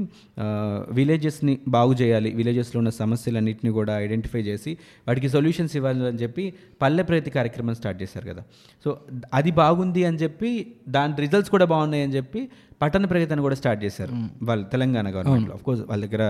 విలేజెస్ని 0.99 1.55
బాగు 1.77 1.95
చేయాలి 2.03 2.31
విలేజెస్లో 2.41 2.79
ఉన్న 2.83 2.93
సమస్యలన్నింటినీ 3.01 3.73
కూడా 3.79 3.95
ఐడెంటిఫై 4.05 4.43
చేసి 4.51 4.73
వాటికి 5.09 5.31
సొల్యూషన్స్ 5.35 5.75
ఇవ్వాలి 5.81 6.07
అని 6.13 6.21
చెప్పి 6.25 6.47
పల్లె 6.83 7.05
ప్రగతి 7.11 7.33
కార్యక్రమం 7.39 7.77
స్టార్ట్ 7.81 8.01
చేశారు 8.03 8.27
కదా. 8.33 8.45
సో 8.85 8.89
అది 9.35 9.53
బాగుంది 9.63 10.05
అని 10.11 10.21
చెప్పి 10.25 10.53
దాని 10.97 11.21
రిజల్ట్స్ 11.27 11.53
కూడా 11.57 11.69
బాగున్నాయి 11.75 12.05
అని 12.09 12.17
చెప్పి 12.19 12.43
పట్టణ 12.83 13.05
ప్రగతి 13.11 13.33
అని 13.35 13.43
కూడా 13.45 13.57
స్టార్ట్ 13.61 13.81
చేశారు 13.85 14.13
వాళ్ళు 14.49 14.65
తెలంగాణ 14.73 15.07
గవర్నమెంట్లో 15.15 15.55
ఆఫ్ 15.57 15.63
కోర్స్ 15.69 15.81
వాళ్ళ 15.89 16.01
దగ్గర 16.07 16.25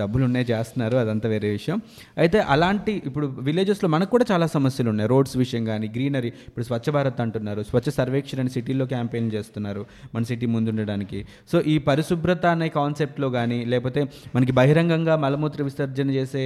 డబ్బులు 0.00 0.22
ఉన్నాయి 0.28 0.46
చేస్తున్నారు 0.50 0.96
అదంతా 1.02 1.28
వేరే 1.32 1.48
విషయం. 1.56 1.78
అయితే 2.22 2.38
అలాంటి 2.54 2.92
ఇప్పుడు 3.08 3.26
విలేజెస్లో 3.48 3.88
మనకు 3.94 4.10
కూడా 4.14 4.26
చాలా 4.32 4.46
సమస్యలు 4.56 4.88
ఉన్నాయి. 4.92 5.08
రోడ్స్ 5.14 5.34
విషయం 5.42 5.64
కానీ 5.70 5.86
గ్రీనరీ 5.96 6.30
ఇప్పుడు 6.48 6.66
స్వచ్ఛ 6.68 6.94
భారత్ 6.98 7.20
అంటున్నారు. 7.24 7.62
స్వచ్ఛ 7.70 7.90
సర్వేక్షణ 7.98 8.46
సిటీలో 8.56 8.86
క్యాంపెయిన్ 9.02 9.28
చేస్తున్నారు 9.34 9.82
మన 10.14 10.22
సిటీ 10.30 10.46
ముందుండడానికి. 10.54 11.18
సో 11.50 11.56
ఈ 11.72 11.74
పరిశుభ్రత 11.88 12.44
అనే 12.54 12.68
కాన్సెప్ట్లో 12.78 13.28
కానీ 13.36 13.58
లేకపోతే 13.72 14.00
మనకి 14.34 14.52
బహిరంగంగా 14.58 15.14
మలమూత్ర 15.24 15.62
విసర్జన 15.68 16.08
చేసే 16.18 16.44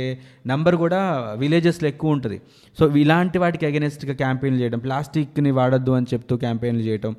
నంబర్ 0.50 0.76
కూడా 0.85 1.00
విలేజెస్లో 1.43 1.87
ఎక్కువ 1.93 2.17
ఉంటుంది. 2.17 2.38
సో 2.79 2.85
ఇలాంటి 3.03 3.38
వాటికి 3.43 3.64
అగెనెస్ట్గా 3.70 4.14
క్యాంపెయిన్లు 4.23 4.61
చేయడం 4.62 4.81
ప్లాస్టిక్ని 4.87 5.50
వాడొద్దు 5.58 5.93
అని 5.99 6.08
చెప్తూ 6.12 6.37
క్యాంపెయిన్లు 6.44 6.85
చేయడం 6.88 7.12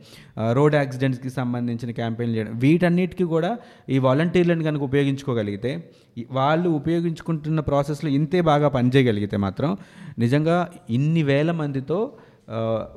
రోడ్ 0.57 0.75
యాక్సిడెంట్స్కి 0.81 1.31
సంబంధించిన 1.39 1.91
క్యాంపెయిన్లు 1.99 2.35
చేయడం 2.37 2.53
వీటన్నిటికీ 2.65 3.27
కూడా 3.35 3.51
ఈ 3.95 3.99
వాలంటీర్లను 4.07 4.65
కనుక 4.69 4.83
ఉపయోగించుకోగలిగితే 4.89 5.73
వాళ్ళు 6.31 6.69
ఉపయోగించుకుంటున్న 6.79 7.59
ప్రాసెస్లో 7.69 8.09
ఇంతే 8.19 8.39
బాగా 8.51 8.67
పనిచేయగలిగితే 8.67 9.37
మాత్రం 9.37 9.71
నిజంగా 10.23 10.57
ఇన్ని 10.89 11.23
వేల 11.23 11.51
మందితో 11.61 11.99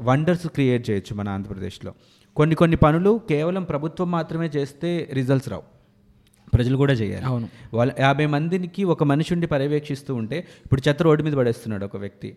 వండర్స్ 0.08 0.46
క్రియేట్ 0.56 0.84
చేయొచ్చు 0.88 1.12
మన 1.18 1.28
ఆంధ్రప్రదేశ్లో. 1.28 1.90
కొన్ని 2.36 2.56
కొన్ని 2.56 2.76
పనులు 2.76 3.20
కేవలం 3.28 3.62
ప్రభుత్వం 3.64 4.10
మాత్రమే 4.10 4.46
చేస్తే 4.46 5.08
రిజల్ట్స్ 5.12 5.48
రావు. 5.48 5.80
ప్రజలు 6.54 6.76
కూడా 6.76 6.92
చేయాలి. 6.92 7.24
అవును. 7.24 7.48
వాళ్ళ 7.74 7.92
యాభై 8.00 8.26
మందికి 8.26 8.84
ఒక 8.84 9.04
మనిషి 9.04 9.34
ఉండి 9.34 9.46
పర్యవేక్షిస్తూ 9.46 10.14
ఉంటే 10.14 10.38
ఇప్పుడు 10.38 10.88
చెత్త 10.88 11.02
రోడ్డు 11.02 11.24
మీద 11.24 11.32
పడేస్తున్నాడు 11.32 11.84
ఒక 11.84 11.96
వ్యక్తి. 11.96 12.36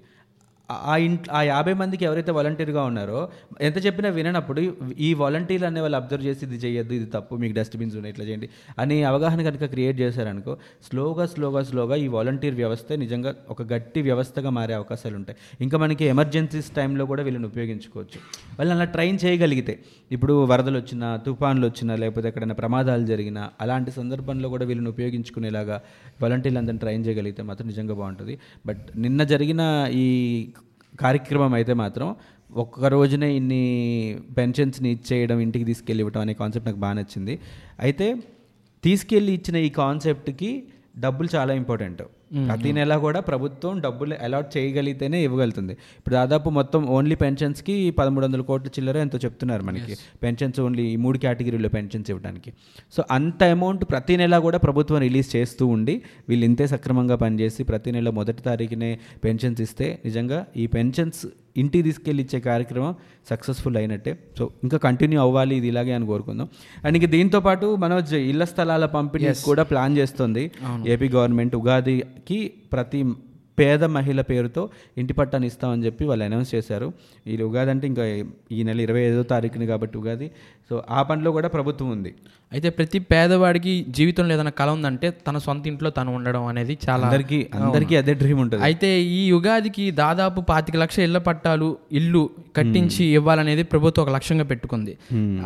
ఆ 0.70 0.96
ఇంట్ 1.06 1.26
ఆ 1.38 1.40
యాభై 1.44 1.74
మందికి 1.74 2.06
ఎవరైతే 2.06 2.32
వాలంటీర్గా 2.32 2.84
ఉన్నారో 2.90 3.20
ఎంత 3.68 3.78
చెప్పినా 3.86 4.10
విననప్పుడు 4.18 4.62
ఈ 4.98 5.14
వాలంటీర్లు 5.14 5.68
అనే 5.68 5.82
వాళ్ళు 5.82 5.98
అబ్జర్వ్ 5.98 6.26
చేసి 6.28 6.46
ఇది 6.46 6.58
చేయొద్దు 6.64 6.94
ఇది 7.00 7.06
తప్పు 7.16 7.36
మీకు 7.42 7.54
డస్ట్బిన్స్ 7.58 7.96
ఉన్నాయి 7.96 8.14
ఇట్లా 8.14 8.26
చేయండి 8.26 8.48
అని 8.82 9.04
అవగాహన 9.04 9.42
కనుక 9.48 9.66
క్రియేట్ 9.74 9.98
చేశారనుకో 10.02 10.58
స్లోగా 10.88 11.26
స్లోగా 11.34 11.64
స్లోగా 11.64 11.96
ఈ 11.96 12.08
వాలంటీర్ 12.08 12.56
వ్యవస్థ 12.62 12.94
నిజంగా 13.04 13.34
ఒక 13.56 13.62
గట్టి 13.74 14.02
వ్యవస్థగా 14.02 14.50
మారే 14.50 14.74
అవకాశాలు 14.74 15.16
ఉంటాయి. 15.16 15.38
ఇంకా 15.62 15.78
మనకి 15.84 16.06
ఎమర్జెన్సీస్ 16.14 16.72
టైంలో 16.78 17.06
కూడా 17.12 17.24
వీళ్ళని 17.24 17.48
ఉపయోగించుకోవచ్చు. 17.52 18.20
వాళ్ళని 18.58 18.76
అలా 18.78 18.86
ట్రైన్ 18.96 19.20
చేయగలిగితే 19.26 19.76
ఇప్పుడు 20.12 20.34
వరదలు 20.54 20.78
వచ్చినా 20.78 21.18
తుఫాన్లు 21.28 21.66
వచ్చినా 21.68 21.96
లేకపోతే 21.96 22.28
ఎక్కడైనా 22.28 22.54
ప్రమాదాలు 22.54 23.06
జరిగినా 23.06 23.44
అలాంటి 23.62 23.92
సందర్భంలో 23.92 24.50
కూడా 24.50 24.66
వీళ్ళని 24.66 24.90
ఉపయోగించుకునేలాగా 24.90 25.82
వాలంటీర్లు 26.24 26.60
అందరిని 26.60 26.80
ట్రైన్ 26.80 27.06
చేయగలిగితే 27.10 27.44
మాత్రం 27.44 27.68
నిజంగా 27.68 27.94
బాగుంటుంది. 28.02 28.40
బట్ 28.66 28.84
నిన్న 29.06 29.24
జరిగిన 29.24 29.62
ఈ 29.94 30.06
కార్యక్రమం 31.00 31.54
అయితే 31.54 31.74
మాత్రం 31.74 32.16
ఒక్క 32.50 32.86
రోజునే 32.86 33.36
ఇన్ని 33.36 33.64
పెన్షన్స్ని 34.38 34.92
ఇచ్చేయడం 34.92 35.40
ఇంటికి 35.40 35.66
తీసుకెళ్ళి 35.66 36.02
ఇవ్వడం 36.02 36.22
అనే 36.22 36.34
కాన్సెప్ట్ 36.34 36.68
నాకు 36.68 36.80
బాగా 36.80 36.94
నచ్చింది. 36.94 37.40
అయితే 37.80 38.16
తీసుకెళ్ళి 38.84 39.34
ఇచ్చిన 39.34 39.56
ఈ 39.56 39.70
కాన్సెప్ట్కి 39.70 40.64
డబ్బులు 41.00 41.30
చాలా 41.36 41.54
ఇంపార్టెంట్. 41.54 42.02
ప్రతి 42.48 42.74
నెల 42.74 42.98
కూడా 42.98 43.20
ప్రభుత్వం 43.20 43.80
డబ్బులు 43.80 44.16
అలాట్ 44.22 44.58
చేయగలిగితేనే 44.58 45.24
ఇవ్వగలుగుతుంది. 45.24 45.74
ఇప్పుడు 45.98 46.16
దాదాపు 46.16 46.50
మొత్తం 46.50 46.86
ఓన్లీ 46.88 47.16
పెన్షన్స్కి 47.16 47.92
పదమూడు 47.92 48.26
వందల 48.26 48.42
కోట్ల 48.42 48.68
చిల్లర 48.68 48.98
ఎంతో 48.98 49.18
చెప్తున్నారు 49.18 49.64
మనకి. 49.64 49.96
పెన్షన్స్ 50.24 50.60
ఓన్లీ 50.60 50.84
ఈ 50.94 50.96
మూడు 50.96 51.18
కేటగిరీలో 51.18 51.70
పెన్షన్స్ 51.70 52.12
ఇవ్వడానికి. 52.12 52.54
సో 52.96 53.04
అంత 53.12 53.44
అమౌంట్ 53.44 53.86
ప్రతి 53.86 54.18
నెల 54.18 54.38
కూడా 54.38 54.58
ప్రభుత్వం 54.58 55.00
రిలీజ్ 55.00 55.36
చేస్తూ 55.36 55.68
ఉండి 55.68 56.02
వీళ్ళు 56.30 56.46
ఇంతే 56.46 56.68
సక్రమంగా 56.68 57.16
పనిచేసి 57.16 57.64
ప్రతి 57.64 57.92
నెల 57.92 58.10
మొదటి 58.10 58.44
తారీఖునే 58.44 59.00
పెన్షన్స్ 59.24 59.62
ఇస్తే 59.62 60.00
నిజంగా 60.06 60.46
ఈ 60.58 60.68
పెన్షన్స్ 60.68 61.28
ఇంటికి 61.58 61.84
తీసుకెళ్ళి 61.84 62.24
ఇచ్చే 62.24 62.40
కార్యక్రమం 62.40 62.96
సక్సెస్ఫుల్ 63.30 63.78
అయినట్టే. 63.78 64.20
సో 64.40 64.50
ఇంకా 64.64 64.78
కంటిన్యూ 64.78 65.20
అవ్వాలి 65.22 65.56
ఇది 65.56 65.68
ఇలాగే 65.68 65.92
అని 65.92 66.06
కోరుకుందాం. 66.06 66.48
అండ్ 66.86 66.98
ఇంక 66.98 67.08
దీంతో 67.10 67.40
పాటు 67.40 67.76
మనోజ్ 67.76 68.14
ఇళ్ళ 68.14 68.44
స్థలాల 68.44 68.86
పంపిణీ 68.86 69.34
కూడా 69.44 69.64
ప్లాన్ 69.64 69.98
చేస్తుంది. 69.98 70.52
ఏపీ 70.88 71.10
గవర్నమెంట్ 71.10 71.56
ఉగాదికి 71.56 72.54
ప్రతి 72.72 73.04
పేద 73.60 73.84
మహిళ 73.98 74.22
పేరుతో 74.22 74.70
ఇంటి 74.98 75.14
పట్టాన్ని 75.14 75.48
ఇస్తామని 75.52 75.86
చెప్పి 75.86 76.04
వాళ్ళు 76.06 76.26
అనౌన్స్ 76.26 76.52
చేశారు. 76.56 76.88
ఈ 77.28 77.36
ఉగాది 77.50 77.72
అంటే 77.74 77.88
ఇంకా 77.92 78.06
ఈ 78.58 78.64
నెల 78.70 78.80
ఇరవై 78.88 79.04
ఐదో 79.10 79.24
తారీఖుని 79.34 79.68
కాబట్టి 79.72 79.98
ఉగాది. 80.02 80.30
సో 80.70 80.84
ఆ 80.90 81.02
పనిలో 81.10 81.32
కూడా 81.32 81.48
ప్రభుత్వం 81.48 81.88
ఉంది. 81.92 82.14
అయితే 82.52 82.70
ప్రతి 82.70 83.00
పేదవాడికి 83.12 83.72
జీవితంలో 83.98 84.34
ఏదైనా 84.34 84.52
కళ 84.60 84.70
ఉందంటే 84.70 85.08
తన 85.28 85.38
సొంత 85.46 85.64
ఇంట్లో 85.68 85.90
తను 85.90 86.10
ఉండడం 86.18 86.44
అనేది 86.52 86.74
చాలా 86.86 87.04
అందరికీ 87.08 87.40
అందరికీ 87.60 87.96
అదే 88.02 88.14
డ్రీమ్ 88.14 88.40
ఉంటుంది. 88.44 88.62
అయితే 88.64 88.90
ఈ 89.20 89.22
ఉగాదికి 89.38 89.86
దాదాపు 90.02 90.42
పాతిక 90.50 90.76
లక్ష 90.84 90.98
ఇళ్ళ 91.08 91.18
పట్టాలు 91.28 91.70
ఇల్లు 92.00 92.24
కట్టించి 92.58 93.04
ఇవ్వాలనేది 93.20 93.64
ప్రభుత్వం 93.74 94.04
ఒక 94.06 94.14
లక్ష్యంగా 94.18 94.46
పెట్టుకుంది. 94.52 94.94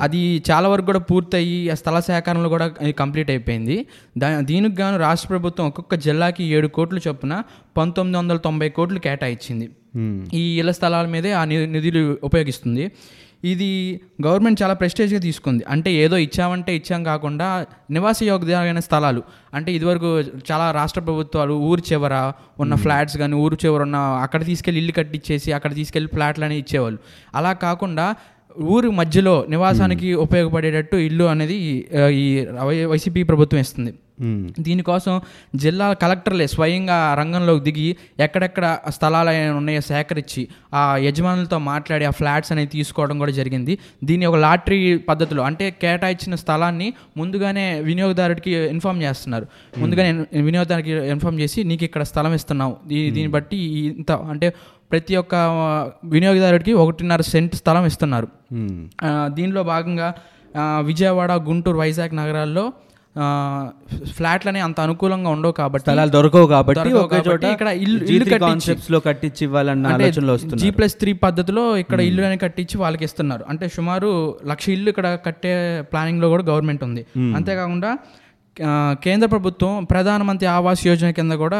అది 0.05 0.21
చాలా 0.49 0.67
వరకు 0.73 0.87
కూడా 0.91 1.01
పూర్తయి 1.11 1.57
ఆ 1.73 1.77
స్థల 1.81 1.99
సేకరణలు 2.09 2.49
కూడా 2.55 2.67
కంప్లీట్ 3.03 3.31
అయిపోయింది. 3.35 3.77
దా 4.23 4.27
దీనికి 4.51 4.77
గాను 4.81 4.99
రాష్ట్ర 5.07 5.29
ప్రభుత్వం 5.33 5.65
ఒక్కొక్క 5.71 5.95
జిల్లాకి 6.07 6.43
ఏడు 6.57 6.69
కోట్లు 6.77 7.01
చొప్పున 7.07 7.33
పంతొమ్మిది 7.77 7.96
వందల 7.99 8.37
తొంభై 8.37 8.69
కోట్లు 8.69 8.99
కేటాయించింది. 8.99 9.69
ఈ 10.33 10.59
ఇళ్ళ 10.59 10.71
స్థలాల 10.71 11.05
మీదే 11.05 11.31
ఆ 11.31 11.45
నిధులు 11.45 12.17
ఉపయోగిస్తుంది. 12.23 12.91
ఇది 13.43 14.01
గవర్నమెంట్ 14.25 14.61
చాలా 14.61 14.73
ప్రెస్టేజ్గా 14.73 15.19
తీసుకుంది. 15.19 15.63
అంటే 15.69 15.93
ఏదో 15.93 16.17
ఇచ్చామంటే 16.17 16.75
ఇచ్చాం 16.75 17.03
కాకుండా 17.03 17.65
నివాస 17.91 18.23
యోగ్యమైన 18.23 18.79
స్థలాలు. 18.79 19.23
అంటే 19.53 19.73
ఇదివరకు 19.73 20.19
చాలా 20.51 20.71
రాష్ట్ర 20.71 21.01
ప్రభుత్వాలు 21.01 21.53
ఊరు 21.53 21.83
చివర 21.93 22.33
ఉన్న 22.59 22.75
ఫ్లాట్స్ 22.75 23.17
కానీ 23.17 23.35
ఊరు 23.35 23.57
చివర 23.65 23.81
ఉన్న 23.81 23.95
అక్కడ 23.95 24.45
తీసుకెళ్ళి 24.45 24.81
ఇల్లు 24.81 24.91
కట్టించేసి 24.91 25.53
అక్కడ 25.53 25.75
తీసుకెళ్ళి 25.75 26.09
ఫ్లాట్లు 26.09 26.45
అనేవి 26.45 26.59
ఇచ్చేవాళ్ళు. 26.59 26.99
అలా 27.35 27.53
కాకుండా 27.53 28.15
ఊరు 28.61 28.89
మధ్యలో 28.89 29.45
నివాసానికి 29.49 30.13
ఉపయోగపడేటట్టు 30.13 30.95
ఇల్లు 30.95 31.23
అనేది 31.23 31.85
ఈ 32.13 32.45
వైసీపీ 32.91 33.23
ప్రభుత్వం 33.23 33.59
ఇస్తుంది. 33.59 33.93
దీనికోసం 34.65 35.13
జిల్లా 35.63 35.87
కలెక్టర్లే 36.03 36.47
స్వయంగా 36.53 36.97
రంగంలోకి 37.19 37.63
దిగి 37.67 37.87
ఎక్కడెక్కడ 38.25 38.65
స్థలాలు 38.95 39.31
ఉన్నాయో 39.59 39.81
సేకరించి 39.89 40.43
ఆ 40.79 40.81
యజమానులతో 41.07 41.57
మాట్లాడి 41.71 42.05
ఆ 42.11 42.13
ఫ్లాట్స్ 42.19 42.51
అనేవి 42.53 42.69
తీసుకోవడం 42.75 43.17
కూడా 43.23 43.33
జరిగింది. 43.39 43.73
దీన్ని 44.09 44.25
ఒక 44.31 44.37
లాటరీ 44.45 44.79
పద్ధతిలో 45.09 45.43
అంటే 45.49 45.65
కేటాయించిన 45.83 46.35
స్థలాన్ని 46.43 46.87
ముందుగానే 47.21 47.67
వినియోగదారుడికి 47.89 48.53
ఇన్ఫామ్ 48.75 49.01
చేస్తున్నారు. 49.07 49.45
ముందుగానే 49.83 50.11
వినియోగదారుడికి 50.47 50.95
ఇన్ఫామ్ 51.15 51.39
చేసి 51.43 51.59
నీకు 51.71 51.85
ఇక్కడ 51.89 52.03
స్థలం 52.13 52.33
ఇస్తున్నావు 52.39 52.75
దీన్ని 52.89 53.31
బట్టి 53.37 53.59
ఇంత 53.99 54.11
అంటే 54.33 54.49
ప్రతి 54.91 55.13
ఒక్క 55.21 55.35
వినియోగదారుడికి 56.15 56.73
ఒకటిన్నర 56.81 57.21
సెంట్ 57.31 57.55
స్థలం 57.61 57.85
ఇస్తున్నారు. 57.91 58.27
దీనిలో 59.37 59.61
భాగంగా 59.71 60.09
విజయవాడ 60.89 61.31
గుంటూరు 61.47 61.77
వైజాగ్ 61.81 62.13
నగరాల్లో 62.19 62.63
ఫ్లాట్లనే 64.11 64.59
అంత 64.61 64.79
అనుకూలంగా 64.79 65.29
ఉండవు 65.29 65.53
కాబట్టి 65.53 65.83
స్థలాలు 65.83 66.11
దొరకవు 66.11 66.47
కాబట్టి 66.47 66.91
ఒకే 66.99 67.19
చోట 67.27 67.43
ఇక్కడ 67.53 67.69
ఇల్లు- 67.83 68.03
ఇల్లు 68.07 68.25
కట్టించి- 68.25 68.43
కాన్సెప్ట్స్లో 68.45 68.99
కట్టించి 69.05 69.41
ఇవ్వాలన్న 69.43 69.93
ఆలోచనలో 69.95 70.33
వస్తుంది 70.33 70.61
జీ 70.61 70.69
ప్లస్ 70.77 70.95
త్రీ 70.97 71.13
పద్ధతిలో 71.23 71.63
ఇక్కడ 71.77 71.99
ఇల్లు 72.07 72.23
అని 72.25 72.37
కట్టించి 72.37 72.77
వాళ్ళకి 72.77 73.03
ఇస్తున్నారు. 73.03 73.43
అంటే 73.49 73.67
సుమారు 73.75 74.11
లక్ష 74.47 74.69
ఇల్లు 74.69 74.89
ఇక్కడ 74.89 75.07
కట్టే 75.25 75.53
ప్లానింగ్లో 75.91 76.29
కూడా 76.29 76.43
గవర్నమెంట్ 76.43 76.83
ఉంది. 76.83 77.03
అంతేకాకుండా 77.35 77.91
ఆ, 78.57 78.69
కేంద్ర 79.03 79.27
ప్రభుత్వం 79.27 79.85
ప్రధానమంత్రి 79.85 80.47
ఆవాస్ 80.49 80.87
యోజన 80.87 81.09
కింద 81.09 81.31
కూడా 81.35 81.59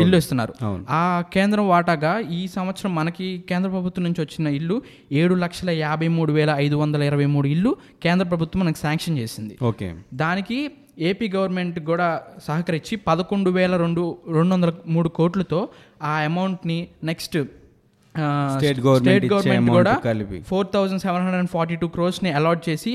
ఇల్లు 0.00 0.16
ఇస్తున్నారు. 0.16 0.52
ఆ 0.90 1.00
కేంద్రం 1.32 1.68
వాటాగా 1.68 2.20
ఈ 2.30 2.48
సంవత్సరం 2.48 2.94
మనకి 2.94 3.44
కేంద్ర 3.48 3.70
ప్రభుత్వం 3.70 4.04
నుంచి 4.04 4.20
వచ్చిన 4.20 4.46
ఇల్లు 4.54 4.76
ఏడు 5.12 5.34
లక్షల 5.34 5.70
యాభై 5.78 6.08
మూడు 6.08 6.32
వేల 6.32 6.54
ఐదు 6.58 6.76
వందల 6.76 7.02
ఇరవై 7.02 7.26
మూడు 7.26 7.48
ఇల్లు 7.48 7.70
కేంద్ర 8.02 8.26
ప్రభుత్వం 8.26 8.64
మనకి 8.64 8.78
శాంక్షన్ 8.78 9.18
చేసింది. 9.18 9.54
ఓకే. 9.62 9.88
దానికి 10.14 10.58
ఏపీ 10.96 11.28
గవర్నమెంట్ 11.28 11.78
కూడా 11.80 12.06
సహకరించి 12.38 12.96
పదకొండు 13.06 13.50
వేల 13.50 13.76
రెండు 13.76 14.02
రెండు 14.32 14.54
వందల 14.54 14.72
మూడు 14.86 15.08
కోట్లతో 15.08 15.60
ఆ 16.02 16.18
అమౌంట్ని 16.20 16.78
నెక్స్ట్ 17.04 17.36
ఇచ్చే 17.36 18.70
గవర్నమెంట్ 18.80 19.26
కూడా 19.70 19.94
కలిపి. 20.04 20.40
Four 20.40 20.66
thousand 20.74 21.00
seven 21.00 21.22
hundred 21.22 21.38
and 21.38 21.50
forty 21.50 21.76
two 21.76 21.86
క్రోర్స్ని 21.88 22.32
allot 22.32 22.68
చేసి 22.68 22.92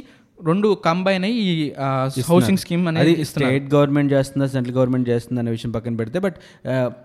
రెండు 0.48 0.78
కంబైన్ 0.86 1.24
అయ్యి 1.24 1.42
ఈ 1.42 1.72
హౌసింగ్ 2.28 2.58
స్కీమ్ 2.58 2.88
అనేది 2.88 3.14
స్టేట్ 3.24 3.76
గవర్నమెంట్ 3.76 4.14
చేస్తుందా 4.14 4.48
సెంట్రల్ 4.48 4.78
గవర్నమెంట్ 4.78 5.10
చేస్తుందా 5.10 5.40
అనే 5.40 5.52
విషయం 5.52 5.72
పక్కన 5.72 5.96
పెడితే 5.96 6.20
బట్ 6.20 6.38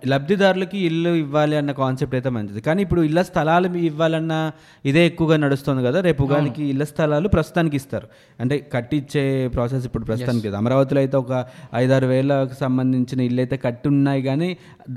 లబ్ధిదారులకి 0.08 0.78
ఇల్లు 0.78 1.08
ఇవ్వాలి 1.16 1.56
అన్న 1.56 1.72
కాన్సెప్ట్ 1.72 2.14
అయితే 2.14 2.28
మంచిది. 2.28 2.60
కానీ 2.60 2.82
ఇప్పుడు 2.82 3.00
ఇళ్ళ 3.00 3.22
స్థలాలు 3.22 3.76
ఇవ్వాలన్న 3.82 4.34
ఇదే 4.84 5.06
ఎక్కువగా 5.06 5.36
నడుస్తుంది 5.36 5.84
కదా 5.84 6.00
రేపు 6.00 6.22
ఉగాదికి 6.22 6.64
ఇళ్ళ 6.64 6.84
స్థలాలు 6.84 7.28
ప్రస్తుతానికి 7.28 7.76
ఇస్తారు. 7.76 8.06
అంటే 8.40 8.70
కట్టిచ్చే 8.72 9.24
ప్రాసెస్ 9.48 9.86
ఇప్పుడు 9.86 10.04
ప్రస్తుతానికి. 10.04 10.48
అమరావతిలో 10.56 11.00
అయితే 11.00 11.16
ఒక 11.16 11.32
ఐదారు 11.74 12.06
వేలకు 12.06 12.54
సంబంధించిన 12.60 13.20
ఇల్లు 13.20 13.40
అయితే 13.40 13.56
కట్టి 13.56 13.88
ఉన్నాయి 13.88 14.22
కానీ 14.22 14.50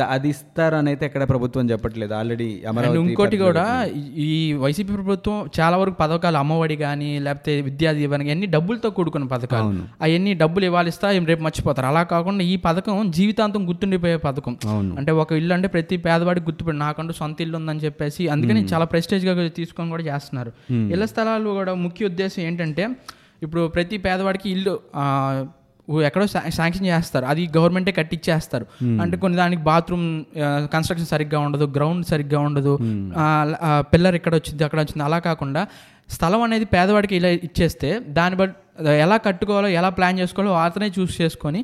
అది 0.10 0.30
ఇస్తారని 0.30 0.90
అయితే 0.90 1.06
ఎక్కడ 1.06 1.30
ప్రభుత్వం 1.30 1.70
చెప్పట్లేదు. 1.70 2.14
ఆల్రెడీ 2.14 2.64
అమరావతి 2.68 3.00
ఇంకోటి 3.00 3.38
కూడా 3.38 3.66
ఈ- 3.96 4.12
ఈ 4.28 4.54
వైసీపీ 4.54 4.94
ప్రభుత్వం 4.94 5.50
చాలా 5.60 5.78
వరకు 5.78 5.96
పథకాలు 5.96 6.38
అమ్మఒడి 6.38 6.76
కానీ 6.78 7.20
లేకపోతే 7.20 7.62
విద్యా 7.62 7.92
దీవెన 7.92 8.22
అన్ని 8.34 8.48
డబ్బులతో 8.56 8.90
కూడుకున్న 8.98 9.26
పథకాలు. 9.34 9.70
అవన్నీ 10.06 10.32
డబ్బులు 10.44 10.66
ఇవ్వాలి 10.70 10.90
ఇస్తా 10.94 11.12
ఏం 11.18 11.26
రేపు 11.32 11.44
మర్చిపోతారు. 11.48 11.88
అలా 11.92 12.04
కాకుండా 12.14 12.44
ఈ 12.54 12.56
పథకం 12.66 13.12
జీవితాంతం 13.18 13.62
గుర్తుండిపోయే 13.70 14.18
పథకం. 14.28 14.56
అంటే 15.00 15.12
ఒక 15.24 15.32
ఇల్లు 15.42 15.54
అంటే 15.58 15.70
ప్రతి 15.76 15.98
పేదవాడికి 16.08 16.48
గుర్తుపడి 16.50 16.80
నాకంటూ 16.86 17.16
సొంత 17.22 17.42
ఇల్లు 17.46 17.58
ఉందని 17.62 17.84
చెప్పేసి 17.86 18.26
అందుకని 18.36 18.64
చాలా 18.74 18.88
ప్రెస్టేజ్గా 18.96 19.36
తీసుకొని 19.62 19.90
కూడా 19.96 20.06
చేస్తున్నారు. 20.10 20.54
ఇళ్ళ 20.96 21.06
స్థలాలు 21.14 21.56
కూడా 21.60 21.76
ముఖ్య 21.86 22.12
ఉద్దేశం 22.12 22.42
ఏంటంటే 22.50 22.86
ఇప్పుడు 23.46 23.64
ప్రతి 23.78 23.98
పేదవాడికి 24.08 24.48
ఇల్లు 24.56 24.76
ఎక్కడో 26.08 26.26
శాంక్షన్ 26.58 26.88
చేస్తారు. 26.90 27.26
అది 27.32 27.44
గవర్నమెంటే 27.56 27.92
కట్టించేస్తారు 28.00 28.66
అంటే 29.04 29.16
కొన్ని 29.22 29.38
దానికి 29.40 29.62
బాత్రూమ్ 29.70 30.04
కన్స్ట్రక్షన్ 30.74 31.10
సరిగ్గా 31.14 31.40
ఉండదు 31.46 31.66
గ్రౌండ్ 31.78 32.04
సరిగ్గా 32.12 32.40
ఉండదు 32.48 32.74
పిల్లర్ 33.94 34.16
ఇక్కడ 34.20 34.34
వచ్చింది 34.40 34.64
అక్కడ 34.68 34.80
వచ్చింది. 34.84 35.04
అలా 35.08 35.20
కాకుండా 35.28 35.64
స్థలం 36.10 36.42
అనేది 36.42 36.66
పేదవాడికి 36.74 37.16
ఇలా 37.16 37.30
ఇచ్చేస్తే 37.48 37.90
దాన్ని 38.18 38.38
బట్టి 38.38 38.58
ఎలా 38.98 39.16
కట్టుకోవాలో 39.26 39.70
ఎలా 39.80 39.90
ప్లాన్ 39.90 40.20
చేసుకోవాలో 40.20 40.52
అతనే 40.60 40.88
చూస్ 40.98 41.14
చేసుకొని 41.22 41.60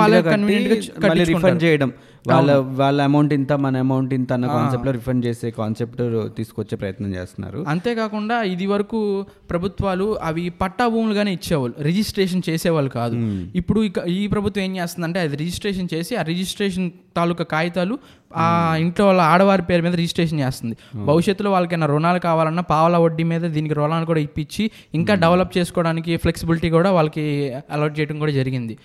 వాళ్ళు 0.00 0.16
కన్వీనియంట్ 0.32 0.86
రిఫండ్ 1.32 1.62
చేయడం. 1.62 1.90
వాళ్ళ 2.30 2.52
వాళ్ళ 2.80 3.02
అమౌంట్ 3.02 3.32
ఇంత 3.34 3.52
మన 3.52 3.76
అమౌంట్ 3.76 4.14
ఇంత 4.14 4.32
అన్న 4.32 4.46
కాన్సెప్ట్లో 4.46 4.92
రిఫండ్ 4.92 5.26
చేసే 5.26 5.50
కాన్సెప్ట్ 5.50 6.02
తీసుకొచ్చే 6.36 6.76
ప్రయత్నం 6.76 7.14
చేస్తున్నారు. 7.14 7.64
అంతేకాకుండా 7.68 8.42
ఇది 8.42 8.66
వరకు 8.66 9.26
ప్రభుత్వాలు 9.50 10.18
అవి 10.22 10.48
పట్టా 10.48 10.88
భూములుగానే 10.88 11.32
ఇచ్చేవాళ్ళు 11.32 11.74
రిజిస్ట్రేషన్ 11.82 12.42
చేసేవాళ్ళు 12.48 12.90
కాదు. 12.90 13.16
ఇప్పుడు 13.54 13.82
ఈ 14.06 14.26
ప్రభుత్వం 14.26 14.64
ఏం 14.64 14.76
చేస్తుందంటే 14.76 15.20
అది 15.20 15.36
రిజిస్ట్రేషన్ 15.36 15.88
చేసి 15.94 16.16
ఆ 16.16 16.22
రిజిస్ట్రేషన్ 16.22 16.90
తాలూకా 17.16 17.44
కాగితాలు 17.44 17.98
ఆ 18.36 18.76
ఇంట్లో 18.80 19.06
వాళ్ళ 19.06 19.20
ఆడవారి 19.20 19.62
పేరు 19.62 19.82
మీద 19.82 19.94
రిజిస్ట్రేషన్ 19.94 20.40
చేస్తుంది. 20.40 20.76
భవిష్యత్తులో 20.94 21.50
వాళ్ళకైనా 21.50 21.86
రుణాలు 21.86 22.18
కావాలన్నా 22.18 22.62
పావలా 22.62 22.98
వడ్డీ 22.98 23.22
మీద 23.22 23.44
దీనికి 23.56 23.74
రుణాలు 23.74 24.06
కూడా 24.12 24.20
ఇప్పించి 24.20 24.70
ఇంకా 24.94 25.14
డెవలప్ 25.14 25.58
చేసుకోవడానికి 25.58 26.16
ఫ్లెక్సిబిలిటీ 26.16 26.70
కూడా 26.70 26.90
వాళ్ళకి 26.90 27.26
అలౌట్ 27.70 28.00
చేయడం 28.00 28.18
కూడా 28.18 28.32
జరిగింది. 28.32 28.76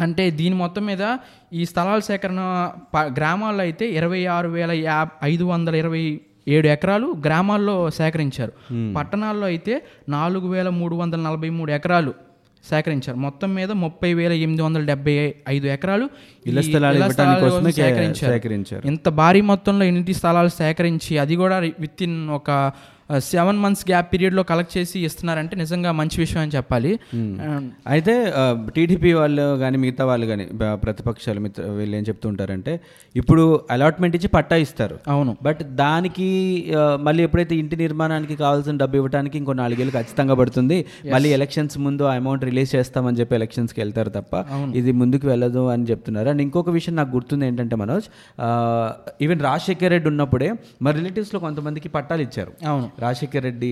అంటే 0.00 0.30
దీని 0.30 0.54
మొత్తం 0.54 0.86
మీద 0.86 1.16
ఈ 1.52 1.64
స్థలాల 1.64 1.98
సేకరణ 1.98 2.40
ప- 2.94 3.16
గ్రామాల్లో 3.16 3.62
అయితే 3.62 3.90
ఇరవై 3.90 4.26
ఆరు 4.26 4.48
వేల 4.48 4.70
యా 4.70 5.06
ఐదు 5.24 5.44
వందల 5.44 5.74
ఇరవై 5.74 6.20
ఏడు 6.48 6.66
ఎకరాలు 6.68 7.16
గ్రామాల్లో 7.26 7.90
సేకరించారు. 7.90 8.52
పట్టణాల్లో 8.96 9.46
అయితే 9.46 9.82
నాలుగు 10.08 10.48
వేల 10.48 10.68
మూడు 10.68 10.96
వందల 10.96 11.20
నలభై 11.20 11.50
మూడు 11.50 11.72
ఎకరాలు 11.72 12.14
సేకరించారు. 12.64 13.16
మొత్తం 13.16 13.54
మీద 13.54 13.72
ముప్పై 13.72 14.14
వేల 14.14 14.32
ఎనిమిది 14.32 14.62
వందల 14.62 14.84
డెబ్బై 14.84 15.34
ఐదు 15.48 15.66
ఎకరాలు 15.66 16.06
సేకరించారు. 18.32 18.86
ఇంత 18.86 19.08
భారీ 19.08 19.40
మొత్తంలో 19.40 19.84
ఇంటి 19.84 20.14
స్థలాలు 20.14 20.48
సేకరించి 20.48 21.18
అది 21.18 21.36
కూడా 21.36 21.58
విత్ 21.58 22.02
ఇన్ 22.02 22.30
ఒక 22.30 22.50
సెవెన్ 23.30 23.58
మంత్స్ 23.64 23.84
గ్యాప్ 23.90 24.08
పీరియడ్లో 24.12 24.42
కలెక్ట్ 24.50 24.72
చేసి 24.76 24.96
ఇస్తున్నారంటే 25.08 25.54
నిజంగా 25.62 25.90
మంచి 26.00 26.16
విషయం 26.22 26.40
అని 26.44 26.52
చెప్పాలి. 26.56 26.92
అయితే 27.94 28.14
టీడీపీ 28.76 29.10
వాళ్ళు 29.20 29.44
కానీ 29.62 29.76
మిగతా 29.84 30.04
వాళ్ళు 30.10 30.26
కానీ 30.32 30.44
ప్రతిపక్షాలు 30.84 31.40
మిత్ర 31.44 31.68
వీళ్ళు 31.78 31.96
ఏం 31.98 32.04
చెప్తుంటారంటే 32.08 32.72
ఇప్పుడు 33.20 33.44
అలాట్మెంట్ 33.76 34.16
ఇచ్చి 34.18 34.30
పట్టా 34.36 34.56
ఇస్తారు. 34.64 34.96
అవును. 35.14 35.34
బట్ 35.48 35.62
దానికి 35.82 36.28
మళ్ళీ 37.08 37.22
ఎప్పుడైతే 37.28 37.54
ఇంటి 37.62 37.78
నిర్మాణానికి 37.84 38.36
కావాల్సిన 38.42 38.76
డబ్బు 38.82 38.98
ఇవ్వడానికి 39.00 39.38
ఇంకో 39.42 39.54
నాలుగేళ్ళు 39.62 39.94
ఖచ్చితంగా 39.98 40.36
పడుతుంది. 40.40 40.78
మళ్ళీ 41.14 41.30
ఎలక్షన్స్ 41.38 41.78
ముందు 41.86 42.04
ఆ 42.10 42.14
అమౌంట్ 42.22 42.44
రిలీజ్ 42.50 42.70
చేస్తామని 42.76 43.18
చెప్పి 43.20 43.36
ఎలక్షన్స్కి 43.40 43.80
వెళ్తారు 43.84 44.12
తప్ప 44.18 44.44
ఇది 44.82 44.94
ముందుకు 45.02 45.26
వెళ్ళదు 45.32 45.64
అని 45.76 45.86
చెప్తున్నారు. 45.92 46.28
అండ్ 46.34 46.42
ఇంకొక 46.46 46.70
విషయం 46.78 46.96
నాకు 47.00 47.12
గుర్తుంది 47.16 47.46
ఏంటంటే 47.50 47.76
మనోజ్ 47.84 48.08
ఈవెన్ 49.26 49.40
రాజశేఖర్ 49.48 49.92
రెడ్డి 49.96 50.10
ఉన్నప్పుడే 50.12 50.50
మా 50.84 50.90
రిలేటివ్స్లో 50.98 51.40
కొంతమందికి 51.46 51.88
పట్టాలు 51.96 52.22
ఇచ్చారు. 52.28 52.52
అవును. 52.72 52.88
రాజశేఖర్ 52.98 53.44
రెడ్డి 53.44 53.70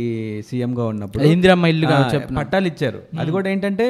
సీఎంగా 0.48 0.84
ఉన్నప్పుడు 0.84 1.22
ఇందిరమ్మ 1.26 1.66
ఇల్లుగా 1.66 1.96
ఆ, 1.96 2.08
పట్టాలు 2.36 2.66
ఇచ్చారు. 2.66 3.00
అది 3.18 3.30
కూడా 3.30 3.48
ఏంటంటే 3.50 3.86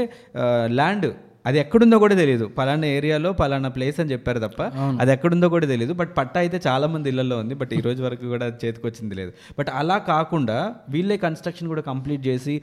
ల్యాండ్. 0.71 1.09
అది 1.49 1.59
ఎక్కడుందో 1.63 1.97
కూడా 2.05 2.15
తెలియదు 2.21 2.47
పలానా 2.59 2.87
ఏరియాలో 2.97 3.31
పలానా 3.41 3.69
ప్లేస్ 3.77 3.99
అని 4.03 4.11
చెప్పారు 4.15 4.41
తప్ప 4.45 4.63
అది 5.03 5.11
ఎక్కడుందో 5.15 5.49
కూడా 5.55 5.67
తెలియదు 5.73 5.95
బట్ 6.01 6.13
పట్టా 6.19 6.39
అయితే 6.45 6.59
చాలా 6.67 6.87
మంది 6.93 7.09
ఇళ్ళలో 7.13 7.37
ఉంది. 7.43 7.55
బట్ 7.61 7.73
ఈ 7.79 7.81
రోజు 7.87 8.01
వరకు 8.07 8.27
కూడా 8.35 8.45
అది 8.51 8.59
చేతికి 8.63 8.87
వచ్చింది 8.89 9.15
లేదు. 9.21 9.33
బట్ 9.59 9.71
అలా 9.81 9.97
కాకుండా 10.11 10.59
వీళ్ళే 10.95 11.17
కన్స్ట్రక్షన్ 11.25 11.69
కూడా 11.73 11.83
కంప్లీట్ 11.91 12.23
చేసి 12.29 12.55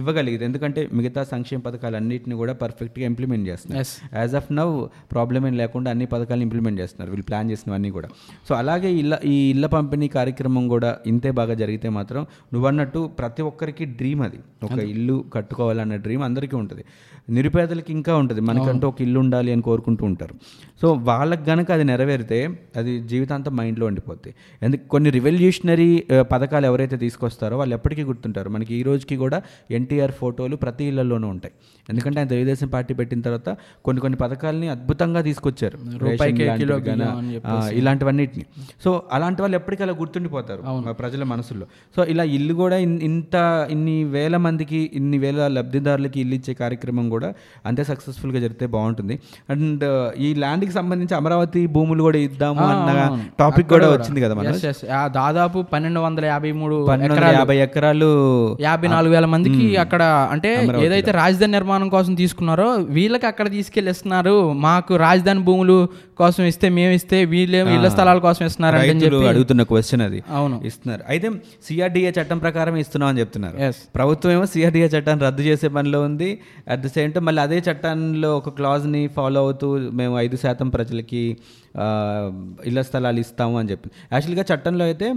ఇవ్వగలిగేది 0.00 0.44
ఎందుకంటే 0.48 0.82
మిగతా 0.98 1.22
సంక్షేమ 1.34 1.60
పథకాలన్నింటినీ 1.66 2.36
కూడా 2.42 2.54
పర్ఫెక్ట్గా 2.62 3.04
ఇంప్లిమెంట్ 3.12 3.46
చేస్తున్నారు. 3.50 3.86
యాజ్ 4.22 4.34
ఆఫ్ 4.40 4.50
నవ్ 4.60 4.74
ప్రాబ్లం 5.14 5.46
ఏం 5.50 5.56
లేకుండా 5.62 5.90
అన్ని 5.94 6.08
పథకాలు 6.14 6.44
ఇంప్లిమెంట్ 6.48 6.80
చేస్తున్నారు. 6.82 7.10
వీళ్ళు 7.14 7.26
ప్లాన్ 7.30 7.50
చేసినవన్నీ 7.52 7.92
కూడా. 7.98 8.10
సో 8.48 8.54
అలాగే 8.60 8.92
ఇళ్ళ 9.02 9.20
ఈ 9.34 9.36
ఇళ్ళ 9.54 9.66
పంపిణీ 9.76 10.10
కార్యక్రమం 10.18 10.66
కూడా 10.74 10.92
ఇంతే 11.12 11.32
బాగా 11.40 11.56
జరిగితే 11.62 11.88
మాత్రం 11.98 12.22
నువ్వన్నట్టు 12.56 13.00
ప్రతి 13.20 13.42
ఒక్కరికి 13.50 13.84
డ్రీమ్ 14.00 14.22
అది. 14.28 14.40
ఒక 14.68 14.78
ఇల్లు 14.94 15.16
కట్టుకోవాలన్న 15.36 15.96
డ్రీమ్ 16.06 16.26
అందరికీ 16.30 16.56
ఉంటుంది. 16.62 16.84
నిరుపేదలకి 17.36 17.91
ఇంకా 17.98 18.12
ఉంటుంది. 18.22 18.40
మనకంటూ 18.48 18.84
ఒక 18.92 19.00
ఇల్లు 19.06 19.18
ఉండాలి 19.24 19.50
అని 19.54 19.62
కోరుకుంటూ 19.68 20.04
ఉంటారు. 20.10 20.34
సో 20.82 20.88
వాళ్ళకి 21.08 21.44
గనక 21.50 21.68
అది 21.76 21.84
నెరవేరితే 21.90 22.38
అది 22.78 22.92
జీవితాంతం 23.10 23.52
మైండ్లో 23.58 23.84
ఉండిపోద్ది. 23.90 24.30
ఎందుకు 24.66 24.82
కొన్ని 24.94 25.10
రివల్యూషనరీ 25.16 25.90
పథకాలు 26.32 26.66
ఎవరైతే 26.70 26.96
తీసుకొస్తారో 27.04 27.54
వాళ్ళు 27.60 27.74
ఎప్పటికీ 27.78 28.04
గుర్తుంటారు. 28.10 28.48
మనకి 28.56 28.72
ఈ 28.78 28.82
రోజుకి 28.88 29.16
కూడా 29.24 29.38
ఎన్టీఆర్ 29.78 30.14
ఫోటోలు 30.20 30.56
ప్రతి 30.64 30.84
ఇళ్ళలోనూ 30.90 31.28
ఉంటాయి. 31.34 31.54
ఎందుకంటే 31.90 32.18
ఆయన 32.20 32.28
తెలుగుదేశం 32.32 32.68
పార్టీ 32.74 32.92
పెట్టిన 33.00 33.20
తర్వాత 33.26 33.50
కొన్ని 33.86 34.00
కొన్ని 34.04 34.18
పథకాలని 34.24 34.68
అద్భుతంగా 34.74 35.20
తీసుకొచ్చారు. 35.28 35.78
ఇలాంటివన్నిటిని. 37.80 38.44
సో 38.84 38.90
అలాంటి 39.12 39.42
వాళ్ళు 39.42 39.56
ఎప్పటికీ 39.60 39.82
అలా 39.86 39.94
గుర్తుండిపోతారు 40.00 40.62
ప్రజల 41.02 41.22
మనసుల్లో. 41.32 41.66
సో 41.96 42.02
ఇలా 42.12 42.24
ఇల్లు 42.38 42.54
కూడా 42.62 42.76
ఇంత 43.10 43.36
ఇన్ని 43.70 43.96
వేల 44.16 44.36
మందికి 44.46 44.80
ఇన్ని 45.00 45.18
వేల 45.24 45.48
లబ్ధిదారులకి 45.56 46.18
ఇల్లు 46.20 46.36
ఇచ్చే 46.40 46.54
కార్యక్రమం 46.62 47.06
కూడా 47.14 47.28
అంతే 47.66 47.81
సక్సెస్ఫుల్గా 47.84 48.40
జరిగితే 48.40 48.66
బాగుంటుంది. 48.66 49.14
అండ్ 49.50 49.84
ఈ 50.18 50.34
ల్యాండ్కి 50.34 50.72
సంబంధించి 50.72 51.14
అమరావతి 51.14 51.66
భూములు 51.66 52.02
కూడా 52.02 52.18
ఇద్దాము 52.18 52.60
అన్న 52.60 52.90
టాపిక్ 53.38 53.68
కూడా 53.68 53.88
వచ్చింది 53.92 54.20
కదా 54.20 54.34
మన 54.34 54.52
దాదాపు 55.08 55.58
పన్నెండు 55.72 56.00
వందల 56.00 56.24
యాభై 56.24 56.52
మూడు 56.52 56.76
యాభై 57.32 57.56
ఎకరాలు 57.56 58.10
యాభై 58.60 58.88
నాలుగు 58.88 59.12
వేల 59.14 59.24
మందికి 59.24 59.76
అక్కడ 59.76 60.02
అంటే 60.30 60.50
ఏదైతే 60.84 61.10
రాజధాని 61.10 61.52
నిర్మాణం 61.52 61.88
కోసం 61.88 62.14
తీసుకున్నారో 62.14 62.74
వీళ్ళకి 62.90 63.26
అక్కడ 63.26 63.50
తీసుకెళ్ళి 63.50 63.90
ఇస్తున్నారు 63.90 64.52
మాకు 64.52 64.96
రాజధాని 64.96 65.40
భూములు 65.40 65.88
కోసం 66.18 66.44
ఇస్తే 66.44 66.68
మేము 66.68 66.92
ఇస్తే 66.92 67.24
వీళ్ళేమో 67.24 67.70
ఇళ్ళ 67.70 67.88
స్థలాల 67.88 68.18
కోసం 68.18 68.46
ఇస్తున్నారు 68.46 68.76
అని 68.76 68.88
రైతులు 68.88 69.04
చెప్పి 69.04 69.28
అడుగుతున్న 69.28 69.62
క్వశ్చన్ 69.62 70.02
అది. 70.02 70.22
అవును. 70.30 70.60
ఇస్తున్నారు. 70.64 71.02
అయితే 71.08 71.28
సిఆర్డిఏ 71.68 72.10
చట్టం 72.10 72.38
ప్రకారం 72.38 72.76
ఇస్తున్నాం 72.76 73.08
అని 73.08 73.20
చెప్తున్నారు. 73.20 73.56
ప్రభుత్వం 73.94 74.32
ఏమో 74.32 74.46
సిఆర్డిఏ 74.46 74.88
చట్టాన్ని 74.88 75.24
రద్దు 75.24 75.42
చేసే 75.42 75.68
పనిలో 75.68 76.02
ఉంది. 76.02 76.30
అట్ 76.70 76.80
ద 76.80 76.86
సేమ్ 76.86 77.12
టైం 77.12 77.24
మళ్ళీ 77.24 77.42
అదే 77.42 77.58
చట్టంలో 77.72 78.30
ఒక 78.36 78.50
క్లాజ్ని 78.50 79.02
ఫాలో 79.08 79.40
అవుతూ 79.40 79.68
మేము 79.92 80.14
ఐదు 80.18 80.36
శాతం 80.36 80.68
ప్రజలకి 80.68 81.22
ఇళ్ళ 82.64 82.80
స్థలాలు 82.82 83.20
ఇస్తాము 83.20 83.56
అని 83.58 83.70
చెప్పింది 83.70 83.94
యాక్చువల్గా 84.12 84.44
చట్టంలో 84.50 84.84
అయితే 84.84 85.08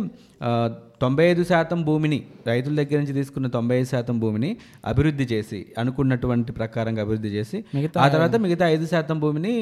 తొంభై 1.02 1.26
ఐదు 1.26 1.44
శాతం 1.44 1.84
భూమిని 1.84 2.18
రైతుల 2.48 2.76
దగ్గర 2.76 2.98
నుంచి 2.98 3.14
తీసుకున్న 3.14 3.48
తొంభై 3.48 3.76
ఐదు 3.76 3.86
శాతం 3.86 4.20
భూమిని 4.20 4.58
అభివృద్ధి 4.86 5.24
చేసి 5.24 5.66
అనుకున్నటువంటి 5.78 6.52
ప్రకారంగా 6.52 7.02
అభివృద్ధి 7.02 7.30
చేసి 7.30 7.58
ఆ 8.00 8.08
తర్వాత 8.08 8.36
మిగతా 8.36 8.68
ఐదు 8.68 8.86
శాతం 8.86 9.20
భూమిని 9.20 9.54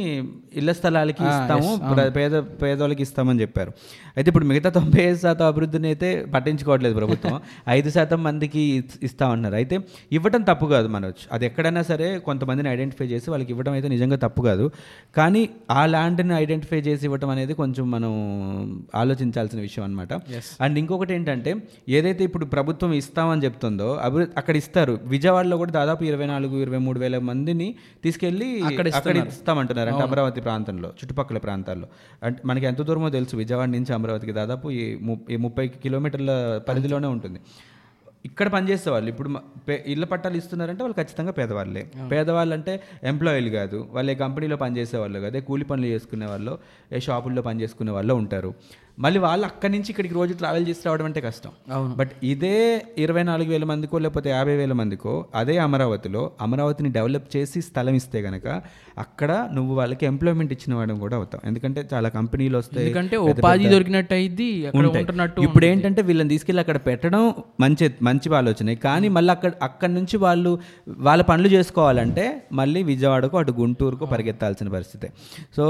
ఇళ్ళ 0.54 0.72
స్థలాలకి 0.72 1.24
ఇస్తాము 1.24 1.70
పేద 2.16 2.32
పేదోళ్ళకి 2.62 3.02
ఇస్తామని 3.02 3.42
చెప్పారు. 3.42 3.72
అయితే 4.18 4.30
ఇప్పుడు 4.30 4.46
మిగతా 4.46 4.70
తొంభై 4.70 5.02
ఐదు 5.04 5.18
శాతం 5.18 5.46
అభివృద్ధిని 5.46 5.88
అయితే 5.88 6.26
పట్టించుకోవట్లేదు 6.34 6.96
ప్రభుత్వం. 6.96 7.36
ఐదు 7.70 7.90
శాతం 7.90 8.24
మందికి 8.24 8.60
ఇస్- 8.78 9.04
ఇస్తామన్నారు. 9.04 9.56
అయితే 9.56 9.76
ఇవ్వటం 10.12 10.42
తప్పు 10.42 10.66
కాదు 10.66 10.88
మనోజ్. 10.88 11.28
అది 11.32 11.46
ఎక్కడైనా 11.46 11.82
సరే 11.82 12.20
కొంతమందిని 12.20 12.70
ఐడెంటిఫై 12.70 13.06
చేసి 13.06 13.30
వాళ్ళకి 13.30 13.52
ఇవ్వడం 13.52 13.74
అయితే 13.74 13.88
నిజంగా 13.88 14.16
తప్పు 14.16 14.42
కాదు. 14.42 14.72
కానీ 15.16 15.50
ఆ 15.72 15.86
ల్యాండ్ని 15.86 16.34
ఐడెంటిఫై 16.36 16.78
చేసి 16.80 17.06
ఇవ్వటం 17.06 17.30
అనేది 17.30 17.54
కొంచెం 17.54 17.92
మనం 17.92 18.14
ఆలోచించాల్సిన 18.96 19.60
విషయం 19.60 19.84
అనమాట 19.84 20.14
అండ్ 20.62 20.80
ఇంకొకటి 20.80 21.14
ఏంటంటే 21.24 21.52
ఏదైతే 21.98 22.24
ఇప్పుడు 22.24 22.46
ప్రభుత్వం 22.46 22.94
ఇస్తామని 22.94 23.44
చెప్తుందో 23.46 23.88
అభివృద్ధి 24.08 24.34
అక్కడ 24.38 24.56
ఇస్తారు. 24.62 25.00
విజయవాడలో 25.04 25.58
కూడా 25.58 25.72
దాదాపు 25.72 26.04
ఇరవై 26.04 26.28
నాలుగు 26.32 26.56
ఇరవై 26.62 26.78
మూడు 26.78 27.00
వేల 27.00 27.18
మందిని 27.30 27.68
తీసుకెళ్ళి 28.04 28.48
అక్కడ 28.62 28.88
ఇస్తామంటున్నారు. 28.88 29.90
అంటే 29.90 30.04
అమరావతి 30.04 30.42
ప్రాంతంలో 30.42 30.90
చుట్టుపక్కల 30.90 31.38
ప్రాంతాల్లో. 31.38 31.88
అంటే 32.24 32.42
మనకి 32.46 32.66
ఎంత 32.66 32.82
దూరమో 32.82 33.10
తెలుసు. 33.10 33.36
విజయవాడ 33.44 33.70
నుంచి 33.70 33.94
అమరావతికి 33.94 34.32
దాదాపు 34.32 34.70
ఈ 34.72 34.98
ముప్పై 35.46 35.68
కిలోమీటర్ల 35.68 36.32
పరిధిలోనే 36.70 37.08
ఉంటుంది. 37.08 37.42
ఇక్కడ 38.28 38.48
పనిచేసే 38.48 38.90
వాళ్ళు 38.90 39.10
ఇప్పుడు 39.10 39.30
ఇళ్ళ 39.94 40.06
పట్టాలు 40.06 40.36
ఇస్తున్నారంటే 40.38 40.84
వాళ్ళు 40.84 40.98
ఖచ్చితంగా 41.00 41.32
పేదవాళ్ళే. 41.32 41.82
పేదవాళ్ళు 42.12 42.54
అంటే 42.54 42.74
ఎంప్లాయీలు 43.04 43.50
కాదు. 43.50 43.88
వాళ్ళు 43.92 44.14
కంపెనీలో 44.14 44.58
పనిచేసే 44.62 44.98
వాళ్ళు 44.98 45.20
కాదు. 45.20 45.40
కూలి 45.40 45.66
పనులు 45.66 45.88
చేసుకునే 45.88 46.26
వాళ్ళు 46.26 46.54
ఏ 46.92 47.00
షాపుల్లో 47.00 47.42
పని 47.42 47.62
చేసుకునే 47.62 47.92
వాళ్ళు 47.92 48.14
ఉంటారు. 48.14 48.52
మళ్ళీ 48.98 49.20
వాళ్ళు 49.20 49.46
అక్కడి 49.50 49.72
నుంచి 49.74 49.90
ఇక్కడికి 49.92 50.14
రోజు 50.18 50.34
ట్రావెల్ 50.40 50.66
చేసి 50.68 50.82
రావడం 50.88 51.06
అంటే 51.10 51.22
కష్టం. 51.28 51.52
అవును. 51.76 51.94
బట్ 52.00 52.12
ఇదే 52.32 52.58
ఇరవై 53.04 53.24
నాలుగు 53.30 53.50
వేల 53.54 53.66
మందికో 53.72 53.98
లేకపోతే 54.04 54.30
యాభై 54.30 54.56
వేల 54.60 54.74
మందికో 54.80 55.14
అదే 55.40 55.56
అమరావతిలో 55.58 56.22
అమరావతిని 56.46 56.90
డెవలప్ 56.98 57.28
చేసి 57.36 57.62
స్థలం 57.62 57.96
ఇస్తే 58.00 58.22
గనక 58.28 58.48
అక్కడ 59.04 59.32
నువ్వు 59.58 59.74
వాళ్ళకి 59.80 60.06
ఎంప్లాయ్మెంట్ 60.10 60.52
ఇచ్చిన 60.56 60.74
వాడు 60.80 60.98
కూడా 61.06 61.16
అవుతావు. 61.20 61.42
ఎందుకంటే 61.50 61.84
చాలా 61.94 62.10
కంపెనీలు 62.18 62.58
వస్తాయి 62.58 62.86
ఎందుకంటే 62.86 63.18
ఉపాధి 63.32 63.72
దొరికినట్టు 63.74 64.14
అయింది 64.20 64.50
ఇప్పుడు 65.48 65.66
ఏంటంటే 65.66 66.02
వీళ్ళని 66.02 66.30
తీసుకెళ్ళి 66.30 66.62
అక్కడ 66.66 66.78
పెట్టడం 66.90 67.34
మంచి 67.66 67.88
మంచి 68.10 68.36
ఆలోచనే. 68.42 68.76
కానీ 68.86 69.10
మళ్ళీ 69.18 69.32
అక్కడ 69.36 69.52
అక్కడి 69.70 69.94
నుంచి 69.94 70.18
వాళ్ళు 70.26 70.54
వాళ్ళ 71.10 71.22
పనులు 71.32 71.52
చేసుకోవాలంటే 71.56 72.28
మళ్ళీ 72.62 72.84
విజయవాడకు 72.92 73.38
అటు 73.38 73.56
గుంటూరుకు 73.64 74.06
పరిగెత్తాల్సిన 74.14 74.70
పరిస్థితి. 74.78 75.10
సో 75.58 75.66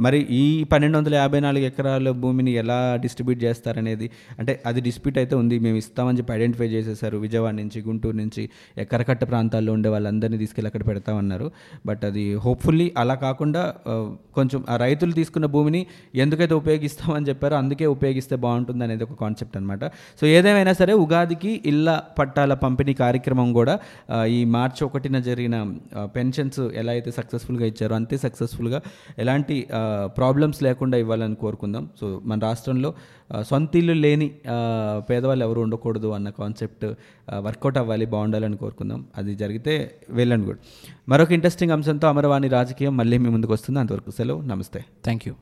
మరి 0.00 0.20
ఈ 0.42 0.44
పన్నెండు 0.72 0.98
వందల 0.98 1.14
యాభై 1.14 1.40
నాలుగు 1.40 1.64
ఎకరాల 1.70 2.10
భూమిని 2.42 2.52
ఎలా 2.62 2.78
డిస్ట్రిబ్యూట్ 3.02 3.40
చేస్తారనేది. 3.46 4.06
అంటే 4.38 4.52
అది 4.68 4.80
డిస్ప్యూట్ 4.86 5.18
అయితే 5.22 5.34
ఉంది. 5.42 5.56
మేము 5.64 5.76
ఇస్తామని 5.82 6.16
చెప్పి 6.18 6.32
ఐడెంటిఫై 6.36 6.68
చేసేసారు. 6.74 7.16
విజయవాడ 7.24 7.54
నుంచి 7.62 7.78
గుంటూరు 7.88 8.16
నుంచి 8.22 8.42
ఎక్కరకట్ట 8.82 9.22
ప్రాంతాల్లో 9.32 9.70
ఉండే 9.76 9.88
వాళ్ళందరినీ 9.94 10.38
తీసుకెళ్ళి 10.42 10.68
అక్కడ 10.70 10.84
పెడతామన్నారు. 10.90 11.46
బట్ 11.88 12.02
అది 12.08 12.24
హోప్ఫుల్లీ 12.44 12.86
అలా 13.02 13.14
కాకుండా 13.26 13.62
కొంచెం 14.38 14.60
ఆ 14.72 14.76
రైతులు 14.84 15.12
తీసుకున్న 15.20 15.46
భూమిని 15.54 15.82
ఎందుకైతే 16.24 16.54
ఉపయోగిస్తామని 16.62 17.26
చెప్పారో 17.30 17.54
అందుకే 17.62 17.86
ఉపయోగిస్తే 17.96 18.36
బాగుంటుంది 18.44 18.82
అనేది 18.86 19.04
ఒక 19.08 19.14
కాన్సెప్ట్ 19.24 19.56
అనమాట 19.60 19.84
సో 20.20 20.24
ఏదేమైనా 20.36 20.72
సరే 20.80 20.92
ఉగాదికి 21.04 21.52
ఇళ్ళ 21.72 21.88
పట్టాల 22.18 22.52
పంపిణీ 22.64 22.94
కార్యక్రమం 23.02 23.48
కూడా 23.58 23.74
ఈ 24.38 24.40
మార్చి 24.56 24.82
ఒకటిన 24.88 25.16
జరిగిన 25.28 25.56
పెన్షన్స్ 26.16 26.62
ఎలా 26.82 26.92
అయితే 26.96 27.10
సక్సెస్ఫుల్గా 27.18 27.66
ఇచ్చారో 27.72 27.94
అంతే 28.00 28.16
సక్సెస్ఫుల్గా 28.24 28.80
ఎలాంటి 29.24 29.56
ప్రాబ్లమ్స్ 30.18 30.60
లేకుండా 30.66 30.96
ఇవ్వాలని 31.04 31.36
కోరుకుందాం. 31.44 31.84
సో 32.00 32.06
మన 32.32 32.38
రాష్ట్రంలో 32.48 32.92
సొంత 33.50 33.76
ఇల్లు 33.76 33.96
లేని 34.04 34.28
పేదవాళ్ళు 35.10 35.44
ఎవరు 35.44 35.60
ఉండకూడదు 35.66 36.08
అన్న 36.16 36.30
కాన్సెప్ట్ 36.40 36.84
వర్కౌట్ 37.46 37.78
అవ్వాలి 37.78 38.06
బాగుండాలని 38.14 38.56
కోరుకుందాం. 38.56 39.04
అది 39.18 39.34
జరిగితే 39.34 39.74
వెళ్ళండి 40.10 40.46
కూడా. 40.46 40.58
మరొక 41.08 41.32
ఇంట్రెస్టింగ్ 41.38 41.72
అంశంతో 41.72 42.08
అమరవాణి 42.08 42.48
రాజకీయం 42.58 42.96
మళ్ళీ 42.96 43.18
మీ 43.18 43.30
ముందుకు 43.36 43.52
వస్తుంది. 43.52 43.80
అంతవరకు 43.80 44.10
సెలవు. 44.20 44.40
నమస్తే. 44.52 44.84
Thank 45.04 45.28
you 45.28 45.34